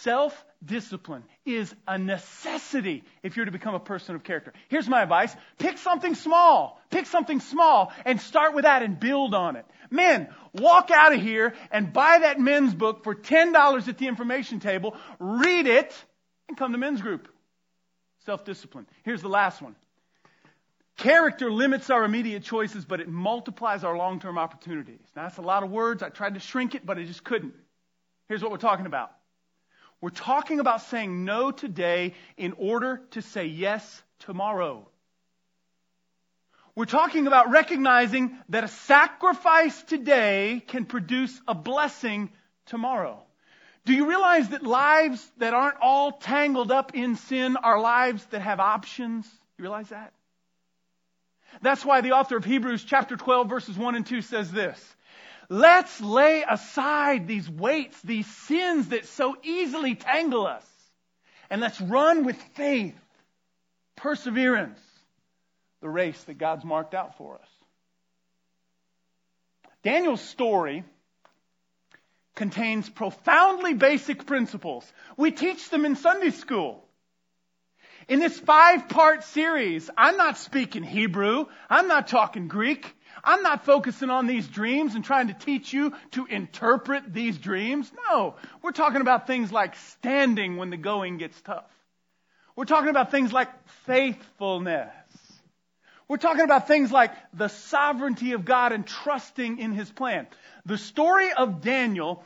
Self 0.00 0.44
discipline 0.64 1.24
is 1.44 1.74
a 1.86 1.98
necessity 1.98 3.04
if 3.22 3.36
you're 3.36 3.44
to 3.44 3.52
become 3.52 3.74
a 3.74 3.80
person 3.80 4.14
of 4.14 4.24
character. 4.24 4.54
Here's 4.68 4.88
my 4.88 5.02
advice. 5.02 5.34
Pick 5.58 5.76
something 5.76 6.14
small. 6.14 6.80
Pick 6.90 7.04
something 7.04 7.40
small 7.40 7.92
and 8.06 8.18
start 8.18 8.54
with 8.54 8.64
that 8.64 8.82
and 8.82 8.98
build 8.98 9.34
on 9.34 9.56
it. 9.56 9.66
Men, 9.90 10.28
walk 10.54 10.90
out 10.90 11.12
of 11.12 11.20
here 11.20 11.52
and 11.70 11.92
buy 11.92 12.20
that 12.20 12.40
men's 12.40 12.74
book 12.74 13.04
for 13.04 13.14
$10 13.14 13.88
at 13.88 13.98
the 13.98 14.08
information 14.08 14.58
table, 14.58 14.96
read 15.18 15.66
it, 15.66 15.94
and 16.48 16.56
come 16.56 16.72
to 16.72 16.78
men's 16.78 17.02
group. 17.02 17.28
Self 18.24 18.46
discipline. 18.46 18.86
Here's 19.02 19.20
the 19.20 19.28
last 19.28 19.60
one. 19.60 19.76
Character 20.96 21.52
limits 21.52 21.90
our 21.90 22.04
immediate 22.04 22.44
choices, 22.44 22.86
but 22.86 23.00
it 23.00 23.08
multiplies 23.08 23.84
our 23.84 23.98
long 23.98 24.18
term 24.18 24.38
opportunities. 24.38 25.00
Now, 25.14 25.24
that's 25.24 25.36
a 25.36 25.42
lot 25.42 25.62
of 25.62 25.70
words. 25.70 26.02
I 26.02 26.08
tried 26.08 26.34
to 26.34 26.40
shrink 26.40 26.74
it, 26.74 26.86
but 26.86 26.96
I 26.96 27.04
just 27.04 27.22
couldn't. 27.22 27.52
Here's 28.28 28.40
what 28.40 28.50
we're 28.50 28.56
talking 28.56 28.86
about 28.86 29.10
we're 30.04 30.10
talking 30.10 30.60
about 30.60 30.82
saying 30.82 31.24
no 31.24 31.50
today 31.50 32.12
in 32.36 32.52
order 32.58 33.00
to 33.12 33.22
say 33.22 33.46
yes 33.46 34.02
tomorrow. 34.18 34.86
We're 36.76 36.84
talking 36.84 37.26
about 37.26 37.50
recognizing 37.50 38.36
that 38.50 38.64
a 38.64 38.68
sacrifice 38.68 39.82
today 39.84 40.62
can 40.66 40.84
produce 40.84 41.40
a 41.48 41.54
blessing 41.54 42.28
tomorrow. 42.66 43.22
Do 43.86 43.94
you 43.94 44.06
realize 44.06 44.50
that 44.50 44.62
lives 44.62 45.26
that 45.38 45.54
aren't 45.54 45.78
all 45.80 46.12
tangled 46.12 46.70
up 46.70 46.94
in 46.94 47.16
sin 47.16 47.56
are 47.56 47.80
lives 47.80 48.26
that 48.26 48.42
have 48.42 48.60
options? 48.60 49.24
You 49.56 49.62
realize 49.62 49.88
that? 49.88 50.12
That's 51.62 51.82
why 51.82 52.02
the 52.02 52.12
author 52.12 52.36
of 52.36 52.44
Hebrews 52.44 52.84
chapter 52.84 53.16
12 53.16 53.48
verses 53.48 53.78
1 53.78 53.94
and 53.94 54.06
2 54.06 54.20
says 54.20 54.52
this. 54.52 54.96
Let's 55.48 56.00
lay 56.00 56.44
aside 56.48 57.26
these 57.26 57.48
weights, 57.48 58.00
these 58.02 58.26
sins 58.26 58.88
that 58.88 59.06
so 59.06 59.36
easily 59.42 59.94
tangle 59.94 60.46
us. 60.46 60.66
And 61.50 61.60
let's 61.60 61.80
run 61.80 62.24
with 62.24 62.40
faith, 62.54 62.98
perseverance, 63.96 64.80
the 65.80 65.88
race 65.88 66.22
that 66.24 66.38
God's 66.38 66.64
marked 66.64 66.94
out 66.94 67.18
for 67.18 67.36
us. 67.36 67.48
Daniel's 69.82 70.22
story 70.22 70.82
contains 72.34 72.88
profoundly 72.88 73.74
basic 73.74 74.26
principles. 74.26 74.90
We 75.16 75.30
teach 75.30 75.68
them 75.68 75.84
in 75.84 75.94
Sunday 75.94 76.30
school. 76.30 76.84
In 78.08 78.18
this 78.18 78.38
five 78.38 78.88
part 78.88 79.24
series, 79.24 79.88
I'm 79.96 80.16
not 80.16 80.38
speaking 80.38 80.82
Hebrew. 80.82 81.46
I'm 81.70 81.88
not 81.88 82.08
talking 82.08 82.48
Greek. 82.48 82.94
I'm 83.24 83.42
not 83.42 83.64
focusing 83.64 84.10
on 84.10 84.26
these 84.26 84.46
dreams 84.46 84.94
and 84.94 85.04
trying 85.04 85.28
to 85.28 85.34
teach 85.34 85.72
you 85.72 85.92
to 86.12 86.26
interpret 86.26 87.12
these 87.12 87.38
dreams. 87.38 87.90
No. 88.10 88.34
We're 88.62 88.72
talking 88.72 89.00
about 89.00 89.26
things 89.26 89.50
like 89.50 89.76
standing 89.76 90.56
when 90.56 90.70
the 90.70 90.76
going 90.76 91.18
gets 91.18 91.40
tough. 91.42 91.64
We're 92.56 92.66
talking 92.66 92.90
about 92.90 93.10
things 93.10 93.32
like 93.32 93.48
faithfulness. 93.86 94.90
We're 96.06 96.18
talking 96.18 96.44
about 96.44 96.68
things 96.68 96.92
like 96.92 97.12
the 97.32 97.48
sovereignty 97.48 98.32
of 98.32 98.44
God 98.44 98.72
and 98.72 98.86
trusting 98.86 99.58
in 99.58 99.72
His 99.72 99.90
plan. 99.90 100.26
The 100.66 100.78
story 100.78 101.32
of 101.32 101.62
Daniel 101.62 102.22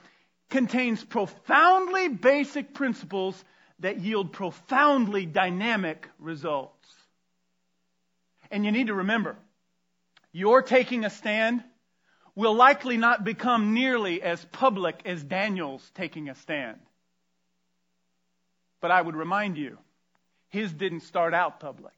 contains 0.51 1.03
profoundly 1.05 2.09
basic 2.09 2.75
principles 2.75 3.43
that 3.81 4.01
yield 4.01 4.33
profoundly 4.33 5.27
dynamic 5.27 6.09
results. 6.19 6.75
And 8.51 8.65
you 8.65 8.73
need 8.73 8.89
to 8.89 8.95
remember, 8.95 9.37
your 10.33 10.63
taking 10.63 11.05
a 11.05 11.11
stand 11.11 11.63
will 12.35 12.55
likely 12.55 12.97
not 12.97 13.25
become 13.25 13.75
nearly 13.75 14.23
as 14.23 14.45
public 14.53 15.03
as 15.05 15.25
Daniel's 15.25 15.91
taking 15.95 16.29
a 16.29 16.35
stand. 16.37 16.79
But 18.81 18.93
I 18.93 19.03
would 19.03 19.17
remind 19.17 19.57
you, 19.59 19.79
his 20.49 20.73
didn't 20.73 21.01
start 21.01 21.35
out 21.35 21.59
public. 21.59 21.95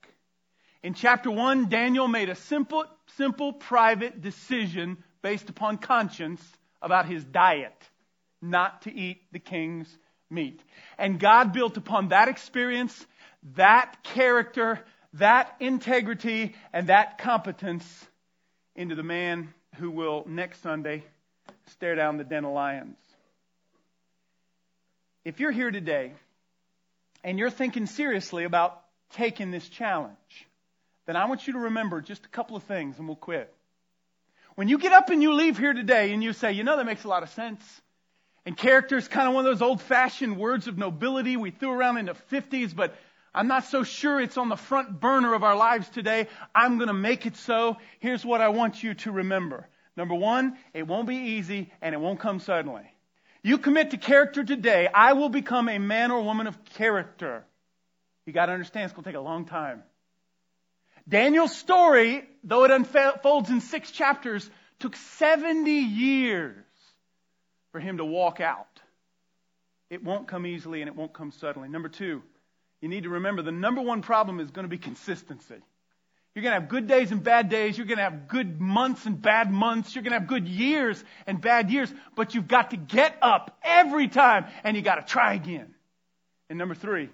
In 0.82 0.94
chapter 0.94 1.30
1, 1.30 1.68
Daniel 1.68 2.08
made 2.08 2.30
a 2.30 2.34
simple, 2.34 2.86
simple 3.18 3.52
private 3.52 4.22
decision 4.22 4.96
based 5.20 5.50
upon 5.50 5.76
conscience 5.76 6.42
about 6.80 7.04
his 7.04 7.22
diet, 7.22 7.76
not 8.40 8.82
to 8.82 8.94
eat 8.94 9.20
the 9.32 9.38
king's 9.38 9.94
meat. 10.30 10.62
And 10.96 11.20
God 11.20 11.52
built 11.52 11.76
upon 11.76 12.08
that 12.08 12.28
experience, 12.28 13.06
that 13.56 14.02
character, 14.02 14.80
that 15.14 15.54
integrity, 15.60 16.54
and 16.72 16.86
that 16.86 17.18
competence 17.18 17.84
into 18.80 18.94
the 18.94 19.02
man 19.02 19.52
who 19.74 19.90
will 19.90 20.24
next 20.26 20.62
Sunday 20.62 21.04
stare 21.66 21.96
down 21.96 22.16
the 22.16 22.24
den 22.24 22.46
of 22.46 22.54
lions. 22.54 22.96
If 25.22 25.38
you're 25.38 25.50
here 25.50 25.70
today 25.70 26.14
and 27.22 27.38
you're 27.38 27.50
thinking 27.50 27.84
seriously 27.84 28.44
about 28.44 28.80
taking 29.12 29.50
this 29.50 29.68
challenge, 29.68 30.16
then 31.04 31.14
I 31.14 31.26
want 31.26 31.46
you 31.46 31.52
to 31.52 31.58
remember 31.58 32.00
just 32.00 32.24
a 32.24 32.28
couple 32.30 32.56
of 32.56 32.62
things 32.62 32.96
and 32.98 33.06
we'll 33.06 33.16
quit. 33.16 33.52
When 34.54 34.68
you 34.68 34.78
get 34.78 34.92
up 34.92 35.10
and 35.10 35.22
you 35.22 35.34
leave 35.34 35.58
here 35.58 35.74
today 35.74 36.14
and 36.14 36.24
you 36.24 36.32
say, 36.32 36.52
you 36.52 36.64
know, 36.64 36.78
that 36.78 36.86
makes 36.86 37.04
a 37.04 37.08
lot 37.08 37.22
of 37.22 37.28
sense. 37.28 37.62
And 38.46 38.56
character 38.56 38.96
is 38.96 39.06
kind 39.08 39.28
of 39.28 39.34
one 39.34 39.44
of 39.44 39.52
those 39.52 39.60
old 39.60 39.82
fashioned 39.82 40.38
words 40.38 40.68
of 40.68 40.78
nobility 40.78 41.36
we 41.36 41.50
threw 41.50 41.70
around 41.70 41.98
in 41.98 42.06
the 42.06 42.16
50s, 42.32 42.74
but 42.74 42.96
I'm 43.34 43.46
not 43.46 43.64
so 43.64 43.84
sure 43.84 44.20
it's 44.20 44.36
on 44.36 44.48
the 44.48 44.56
front 44.56 45.00
burner 45.00 45.34
of 45.34 45.44
our 45.44 45.56
lives 45.56 45.88
today. 45.88 46.26
I'm 46.54 46.78
going 46.78 46.88
to 46.88 46.94
make 46.94 47.26
it 47.26 47.36
so. 47.36 47.76
Here's 48.00 48.24
what 48.24 48.40
I 48.40 48.48
want 48.48 48.82
you 48.82 48.94
to 48.94 49.12
remember. 49.12 49.68
Number 49.96 50.14
one, 50.14 50.56
it 50.74 50.86
won't 50.86 51.06
be 51.06 51.16
easy 51.16 51.72
and 51.80 51.94
it 51.94 51.98
won't 51.98 52.20
come 52.20 52.40
suddenly. 52.40 52.92
You 53.42 53.58
commit 53.58 53.92
to 53.92 53.96
character 53.96 54.44
today, 54.44 54.88
I 54.92 55.14
will 55.14 55.28
become 55.28 55.68
a 55.68 55.78
man 55.78 56.10
or 56.10 56.22
woman 56.22 56.46
of 56.46 56.64
character. 56.76 57.44
You 58.26 58.32
got 58.32 58.46
to 58.46 58.52
understand, 58.52 58.84
it's 58.84 58.92
going 58.92 59.04
to 59.04 59.10
take 59.10 59.16
a 59.16 59.20
long 59.20 59.46
time. 59.46 59.82
Daniel's 61.08 61.56
story, 61.56 62.24
though 62.44 62.64
it 62.64 62.70
unfolds 62.70 63.50
in 63.50 63.60
six 63.60 63.90
chapters, 63.90 64.48
took 64.78 64.96
70 64.96 65.70
years 65.70 66.64
for 67.72 67.80
him 67.80 67.98
to 67.98 68.04
walk 68.04 68.40
out. 68.40 68.66
It 69.88 70.04
won't 70.04 70.28
come 70.28 70.46
easily 70.46 70.82
and 70.82 70.88
it 70.88 70.94
won't 70.94 71.12
come 71.12 71.32
suddenly. 71.32 71.68
Number 71.68 71.88
two, 71.88 72.22
you 72.80 72.88
need 72.88 73.04
to 73.04 73.10
remember 73.10 73.42
the 73.42 73.52
number 73.52 73.82
one 73.82 74.02
problem 74.02 74.40
is 74.40 74.50
going 74.50 74.64
to 74.64 74.68
be 74.68 74.78
consistency. 74.78 75.56
You're 76.34 76.42
going 76.42 76.54
to 76.54 76.60
have 76.60 76.68
good 76.68 76.86
days 76.86 77.10
and 77.10 77.22
bad 77.22 77.48
days. 77.48 77.76
You're 77.76 77.86
going 77.86 77.98
to 77.98 78.04
have 78.04 78.28
good 78.28 78.60
months 78.60 79.04
and 79.04 79.20
bad 79.20 79.50
months. 79.50 79.94
You're 79.94 80.02
going 80.02 80.12
to 80.12 80.20
have 80.20 80.28
good 80.28 80.46
years 80.46 81.02
and 81.26 81.40
bad 81.40 81.70
years. 81.70 81.92
But 82.14 82.34
you've 82.34 82.46
got 82.46 82.70
to 82.70 82.76
get 82.76 83.16
up 83.20 83.58
every 83.64 84.06
time 84.06 84.46
and 84.62 84.76
you 84.76 84.82
got 84.82 84.94
to 84.94 85.12
try 85.12 85.34
again. 85.34 85.74
And 86.48 86.58
number 86.58 86.74
three, 86.74 87.10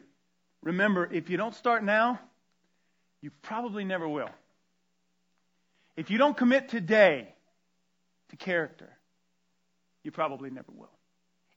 remember, 0.62 1.08
if 1.10 1.30
you 1.30 1.38
don't 1.38 1.54
start 1.54 1.82
now, 1.82 2.20
you 3.22 3.30
probably 3.42 3.84
never 3.84 4.06
will. 4.06 4.30
If 5.96 6.10
you 6.10 6.18
don't 6.18 6.36
commit 6.36 6.68
today 6.68 7.34
to 8.28 8.36
character, 8.36 8.90
you 10.04 10.10
probably 10.10 10.50
never 10.50 10.70
will. 10.74 10.90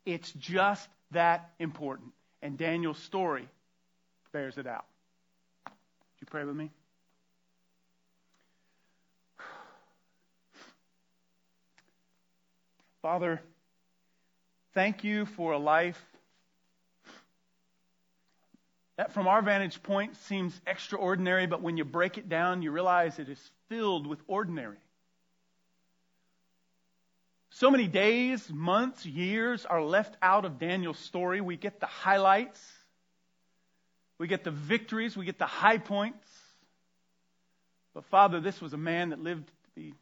It's 0.06 0.32
just 0.32 0.88
that 1.12 1.52
important. 1.60 2.14
And 2.42 2.58
Daniel's 2.58 3.00
story 3.00 3.50
bears 4.32 4.58
it 4.58 4.68
out. 4.68 4.86
Would 5.66 5.74
you 6.22 6.28
pray 6.28 6.44
with 6.44 6.56
me? 6.56 6.72
Father, 13.02 13.42
thank 14.74 15.04
you 15.04 15.26
for 15.26 15.54
a 15.54 15.58
life 15.58 16.00
that, 19.00 19.14
from 19.14 19.28
our 19.30 19.42
vantage 19.42 19.82
point, 19.82 20.18
seems 20.18 20.60
extraordinary, 20.68 21.48
but 21.48 21.62
when 21.62 21.78
you 21.78 21.86
break 21.86 22.18
it 22.18 22.28
down, 22.28 22.62
you 22.62 22.70
realize 22.72 23.18
it 23.18 23.30
is 23.30 23.40
filled 23.70 24.06
with 24.06 24.20
ordinary. 24.28 24.76
So 27.52 27.72
many 27.72 27.88
days, 27.88 28.50
months, 28.52 29.06
years 29.06 29.66
are 29.66 29.82
left 29.82 30.18
out 30.22 30.44
of 30.44 30.60
Daniel's 30.60 31.00
story. 31.00 31.40
We 31.40 31.56
get 31.56 31.80
the 31.80 31.86
highlights, 31.86 32.62
we 34.20 34.28
get 34.28 34.44
the 34.44 34.52
victories, 34.52 35.18
we 35.18 35.26
get 35.26 35.40
the 35.40 35.46
high 35.46 35.78
points. 35.78 36.28
But 37.94 38.06
Father, 38.06 38.40
this 38.40 38.62
was 38.62 38.74
a 38.74 38.78
man 38.78 39.10
that 39.10 39.20
lived 39.20 39.48
to 39.48 39.70
be 39.76 39.94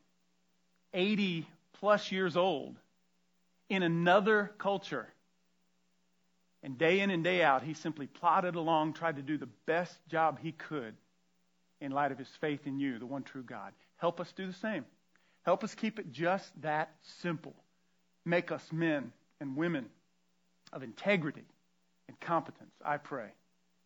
80 0.93 1.47
plus 1.79 2.11
years 2.11 2.35
old 2.35 2.75
in 3.69 3.83
another 3.83 4.51
culture. 4.57 5.07
And 6.63 6.77
day 6.77 6.99
in 6.99 7.11
and 7.11 7.23
day 7.23 7.43
out, 7.43 7.63
he 7.63 7.75
simply 7.75 8.07
plodded 8.07 8.55
along, 8.55 8.93
tried 8.93 9.17
to 9.17 9.21
do 9.21 9.37
the 9.37 9.49
best 9.65 9.95
job 10.09 10.39
he 10.41 10.51
could 10.51 10.95
in 11.79 11.91
light 11.91 12.11
of 12.11 12.17
his 12.17 12.29
faith 12.41 12.65
in 12.65 12.79
you, 12.79 12.97
the 12.97 13.05
one 13.05 13.23
true 13.23 13.43
God. 13.43 13.73
Help 13.97 14.19
us 14.19 14.31
do 14.35 14.47
the 14.47 14.53
same. 14.53 14.85
Help 15.43 15.63
us 15.63 15.75
keep 15.75 15.99
it 15.99 16.11
just 16.11 16.49
that 16.61 16.91
simple. 17.21 17.55
Make 18.25 18.51
us 18.51 18.63
men 18.71 19.13
and 19.39 19.55
women 19.55 19.85
of 20.73 20.83
integrity 20.83 21.45
and 22.07 22.19
competence, 22.19 22.73
I 22.83 22.97
pray, 22.97 23.29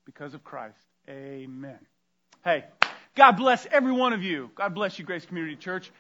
because 0.06 0.34
of 0.34 0.44
Christ. 0.44 0.78
Amen. 1.10 1.80
Hey, 2.44 2.66
God 3.16 3.34
bless 3.34 3.66
every 3.72 3.92
one 3.92 4.14
of 4.14 4.24
you. 4.24 4.52
God 4.56 4.74
bless 4.74 4.98
you, 4.98 5.06
Grace 5.06 5.26
Community 5.26 5.56
Church. 5.56 5.92